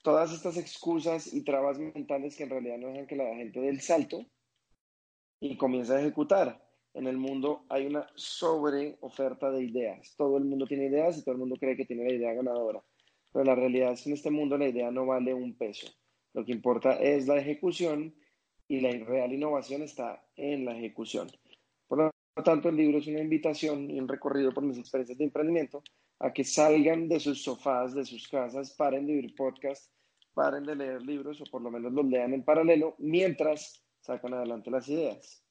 Todas 0.02 0.32
estas 0.32 0.56
excusas 0.56 1.32
y 1.32 1.42
trabas 1.42 1.78
mentales 1.78 2.36
que 2.36 2.44
en 2.44 2.50
realidad 2.50 2.78
no 2.78 2.88
dejan 2.88 3.06
que 3.06 3.16
la 3.16 3.34
gente 3.34 3.60
dé 3.60 3.68
el 3.68 3.80
salto 3.80 4.24
y 5.40 5.56
comienza 5.56 5.96
a 5.96 6.00
ejecutar. 6.00 6.61
En 6.94 7.06
el 7.06 7.16
mundo 7.16 7.64
hay 7.68 7.86
una 7.86 8.06
sobre 8.14 8.98
oferta 9.00 9.50
de 9.50 9.64
ideas. 9.64 10.14
Todo 10.16 10.36
el 10.36 10.44
mundo 10.44 10.66
tiene 10.66 10.86
ideas 10.86 11.18
y 11.18 11.22
todo 11.22 11.32
el 11.32 11.40
mundo 11.40 11.56
cree 11.58 11.76
que 11.76 11.86
tiene 11.86 12.04
la 12.04 12.12
idea 12.12 12.34
ganadora. 12.34 12.82
Pero 13.32 13.44
la 13.44 13.54
realidad 13.54 13.92
es 13.92 14.02
que 14.02 14.10
en 14.10 14.14
este 14.14 14.30
mundo 14.30 14.58
la 14.58 14.68
idea 14.68 14.90
no 14.90 15.06
vale 15.06 15.32
un 15.32 15.56
peso. 15.56 15.88
Lo 16.34 16.44
que 16.44 16.52
importa 16.52 16.94
es 17.00 17.26
la 17.26 17.38
ejecución 17.38 18.14
y 18.68 18.80
la 18.80 18.90
real 19.04 19.32
innovación 19.32 19.82
está 19.82 20.24
en 20.36 20.64
la 20.64 20.76
ejecución. 20.76 21.30
Por 21.88 21.98
lo 21.98 22.42
tanto, 22.42 22.68
el 22.68 22.76
libro 22.76 22.98
es 22.98 23.06
una 23.06 23.20
invitación 23.20 23.90
y 23.90 23.98
un 23.98 24.08
recorrido 24.08 24.52
por 24.52 24.64
mis 24.64 24.78
experiencias 24.78 25.18
de 25.18 25.24
emprendimiento 25.24 25.82
a 26.18 26.32
que 26.32 26.44
salgan 26.44 27.08
de 27.08 27.20
sus 27.20 27.42
sofás, 27.42 27.94
de 27.94 28.04
sus 28.04 28.28
casas, 28.28 28.74
paren 28.74 29.06
de 29.06 29.14
oír 29.14 29.34
podcasts, 29.34 29.90
paren 30.32 30.64
de 30.64 30.76
leer 30.76 31.02
libros 31.02 31.40
o 31.40 31.44
por 31.50 31.62
lo 31.62 31.70
menos 31.70 31.92
los 31.92 32.06
lean 32.06 32.32
en 32.32 32.44
paralelo 32.44 32.94
mientras 32.98 33.84
sacan 34.00 34.34
adelante 34.34 34.70
las 34.70 34.88
ideas. 34.88 35.41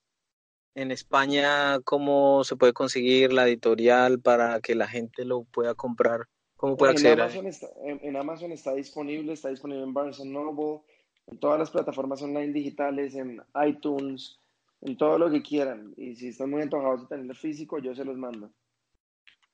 En 0.73 0.91
España, 0.91 1.79
¿cómo 1.81 2.43
se 2.43 2.55
puede 2.55 2.71
conseguir 2.71 3.33
la 3.33 3.47
editorial 3.47 4.19
para 4.19 4.61
que 4.61 4.73
la 4.73 4.87
gente 4.87 5.25
lo 5.25 5.43
pueda 5.43 5.75
comprar? 5.75 6.27
¿Cómo 6.55 6.77
puede 6.77 6.93
acceder? 6.93 7.19
En 7.19 7.21
Amazon, 7.21 7.47
está, 7.47 7.67
en, 7.83 8.15
Amazon 8.15 8.51
está 8.51 8.73
disponible, 8.73 9.33
está 9.33 9.49
disponible 9.49 9.83
en 9.83 9.93
Barnes 9.93 10.23
Noble, 10.23 10.81
en 11.27 11.39
todas 11.39 11.59
las 11.59 11.71
plataformas 11.71 12.21
online 12.21 12.53
digitales, 12.53 13.15
en 13.15 13.41
iTunes, 13.65 14.39
en 14.79 14.95
todo 14.95 15.17
lo 15.17 15.29
que 15.29 15.41
quieran. 15.41 15.93
Y 15.97 16.15
si 16.15 16.29
están 16.29 16.49
muy 16.49 16.61
antojados 16.61 17.01
de 17.01 17.07
tenerlo 17.07 17.35
físico, 17.35 17.79
yo 17.79 17.93
se 17.93 18.05
los 18.05 18.17
mando. 18.17 18.51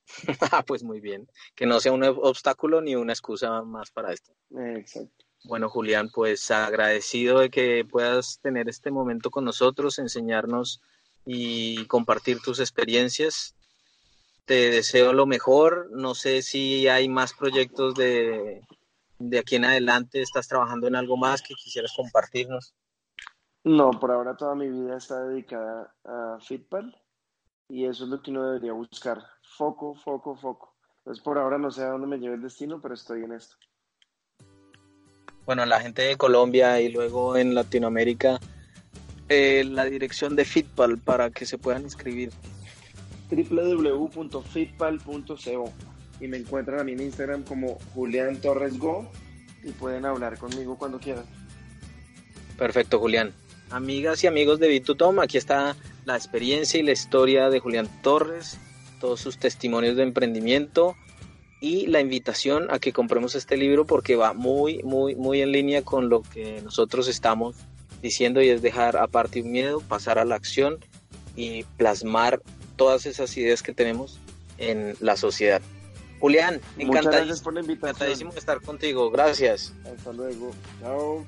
Pues 0.68 0.84
muy 0.84 1.02
bien. 1.02 1.28
Que 1.56 1.66
no 1.66 1.80
sea 1.80 1.92
un 1.92 2.04
obstáculo 2.04 2.82
ni 2.82 2.96
una 2.96 3.14
excusa 3.14 3.62
más 3.64 3.92
para 3.92 4.14
esto. 4.14 4.34
Exacto. 4.52 5.26
Bueno, 5.44 5.70
Julián, 5.70 6.10
pues 6.14 6.50
agradecido 6.52 7.40
de 7.40 7.50
que 7.50 7.86
puedas 7.86 8.40
tener 8.42 8.70
este 8.70 8.92
momento 8.92 9.30
con 9.30 9.46
nosotros, 9.46 10.00
enseñarnos 10.00 10.82
y 11.28 11.86
compartir 11.88 12.40
tus 12.40 12.60
experiencias. 12.62 13.54
te 14.46 14.72
deseo 14.72 15.12
lo 15.12 15.26
mejor. 15.26 15.90
No 15.92 16.16
sé 16.16 16.42
si 16.42 16.88
hay 16.88 17.10
más 17.10 17.34
proyectos 17.34 17.96
de, 17.96 18.62
de 19.20 19.40
aquí 19.40 19.58
en 19.58 19.66
adelante. 19.66 20.22
¿Estás 20.22 20.48
trabajando 20.48 20.88
en 20.88 20.96
algo 20.96 21.18
más 21.18 21.42
que 21.42 21.54
quisieras 21.54 21.92
compartirnos? 21.96 22.74
No, 23.66 23.92
por 23.92 24.12
ahora 24.12 24.38
toda 24.38 24.56
mi 24.56 24.70
vida 24.70 24.96
está 24.96 25.26
dedicada 25.26 25.94
a 26.06 26.38
Fitpal 26.40 26.96
y 27.68 27.86
eso 27.86 28.06
es 28.06 28.10
lo 28.10 28.22
que 28.22 28.32
uno 28.32 28.46
debería 28.46 28.72
buscar. 28.72 29.22
Foco, 29.58 29.94
foco, 29.96 30.38
foco. 30.38 30.76
Entonces 31.00 31.22
por 31.22 31.38
ahora 31.38 31.58
no 31.58 31.70
sé 31.70 31.84
a 31.84 31.90
dónde 31.90 32.08
me 32.08 32.18
lleve 32.20 32.36
el 32.36 32.42
destino, 32.42 32.82
pero 32.82 32.94
estoy 32.94 33.24
en 33.24 33.34
esto. 33.34 33.58
Bueno, 35.46 35.66
la 35.66 35.82
gente 35.82 36.04
de 36.04 36.16
Colombia 36.16 36.80
y 36.80 36.90
luego 36.90 37.36
en 37.36 37.54
Latinoamérica, 37.54 38.40
eh, 39.30 39.64
la 39.66 39.86
dirección 39.86 40.36
de 40.36 40.46
Fitpal 40.46 40.98
para 40.98 41.30
que 41.30 41.46
se 41.46 41.58
puedan 41.58 41.84
inscribir 41.84 42.32
www.fitpal.co 43.30 45.74
y 46.20 46.28
me 46.28 46.38
encuentran 46.38 46.80
a 46.80 46.84
mí 46.84 46.94
en 46.94 47.02
Instagram 47.02 47.44
como 47.44 47.78
Julián 47.94 48.42
Torres 48.42 48.80
Go 48.80 49.10
y 49.64 49.72
pueden 49.72 50.06
hablar 50.06 50.38
conmigo 50.38 50.78
cuando 50.78 51.00
quieran. 51.00 51.26
Perfecto, 52.58 53.00
Julián. 53.00 53.34
Amigas 53.70 54.24
y 54.24 54.28
amigos 54.28 54.60
de 54.60 54.70
Bitutom, 54.70 55.20
aquí 55.20 55.38
está 55.38 55.76
la 56.06 56.16
experiencia 56.16 56.80
y 56.80 56.84
la 56.84 56.94
historia 56.94 57.50
de 57.50 57.60
Julián 57.60 57.90
Torres, 58.02 58.58
todos 59.02 59.20
sus 59.20 59.38
testimonios 59.38 59.98
de 59.98 60.04
emprendimiento 60.04 60.96
y 61.60 61.88
la 61.88 62.00
invitación 62.00 62.72
a 62.72 62.80
que 62.80 62.94
compremos 62.94 63.36
este 63.36 63.58
libro 63.58 63.86
porque 63.86 64.16
va 64.16 64.34
muy, 64.34 64.82
muy, 64.84 65.16
muy 65.16 65.42
en 65.42 65.52
línea 65.52 65.82
con 65.82 66.08
lo 66.08 66.22
que 66.22 66.62
nosotros 66.62 67.10
estamos 67.10 67.58
diciendo 68.08 68.42
y 68.42 68.50
es 68.50 68.62
dejar 68.62 68.98
aparte 68.98 69.42
un 69.42 69.52
miedo, 69.52 69.82
pasar 69.82 70.18
a 70.20 70.26
la 70.26 70.36
acción 70.36 70.80
y 71.36 71.64
plasmar 71.78 72.42
todas 72.76 73.06
esas 73.06 73.36
ideas 73.38 73.62
que 73.62 73.74
tenemos 73.74 74.20
en 74.58 74.96
la 75.00 75.18
sociedad. 75.18 75.62
Julián, 76.20 76.60
encantadísimo, 76.78 77.60
encantadísimo 77.60 78.32
de 78.32 78.40
estar 78.40 78.62
contigo. 78.62 79.12
Gracias. 79.12 79.74
Hasta 79.86 80.14
luego. 80.14 80.52
Chao. 80.80 81.26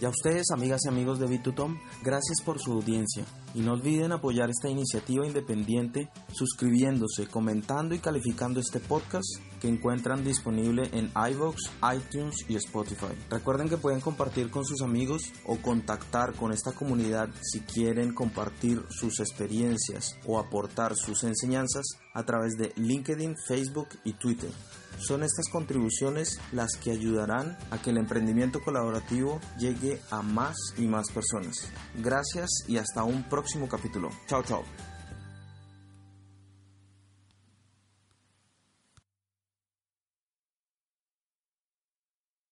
Y 0.00 0.04
a 0.04 0.10
ustedes, 0.10 0.50
amigas 0.52 0.82
y 0.84 0.88
amigos 0.88 1.18
de 1.18 1.26
Bitutom, 1.26 1.78
gracias 2.02 2.42
por 2.44 2.60
su 2.60 2.72
audiencia. 2.72 3.24
Y 3.54 3.60
no 3.60 3.72
olviden 3.72 4.12
apoyar 4.12 4.50
esta 4.50 4.68
iniciativa 4.68 5.26
independiente 5.26 6.10
suscribiéndose, 6.32 7.26
comentando 7.26 7.94
y 7.94 7.98
calificando 7.98 8.60
este 8.60 8.78
podcast 8.78 9.26
que 9.66 9.72
encuentran 9.72 10.22
disponible 10.22 10.88
en 10.92 11.10
iVoox, 11.16 11.56
iTunes 11.96 12.36
y 12.48 12.54
Spotify. 12.54 13.12
Recuerden 13.28 13.68
que 13.68 13.76
pueden 13.76 14.00
compartir 14.00 14.48
con 14.48 14.64
sus 14.64 14.80
amigos 14.80 15.32
o 15.44 15.56
contactar 15.56 16.34
con 16.34 16.52
esta 16.52 16.70
comunidad 16.70 17.28
si 17.42 17.62
quieren 17.62 18.14
compartir 18.14 18.84
sus 18.90 19.18
experiencias 19.18 20.16
o 20.24 20.38
aportar 20.38 20.94
sus 20.94 21.24
enseñanzas 21.24 21.98
a 22.14 22.24
través 22.24 22.56
de 22.56 22.72
LinkedIn, 22.76 23.34
Facebook 23.48 23.88
y 24.04 24.12
Twitter. 24.12 24.50
Son 24.98 25.24
estas 25.24 25.48
contribuciones 25.48 26.38
las 26.52 26.76
que 26.76 26.92
ayudarán 26.92 27.58
a 27.72 27.82
que 27.82 27.90
el 27.90 27.98
emprendimiento 27.98 28.62
colaborativo 28.62 29.40
llegue 29.58 30.00
a 30.10 30.22
más 30.22 30.56
y 30.78 30.86
más 30.86 31.10
personas. 31.10 31.68
Gracias 31.96 32.48
y 32.68 32.76
hasta 32.76 33.02
un 33.02 33.24
próximo 33.24 33.68
capítulo. 33.68 34.10
Chao, 34.28 34.44
chao. 34.44 34.62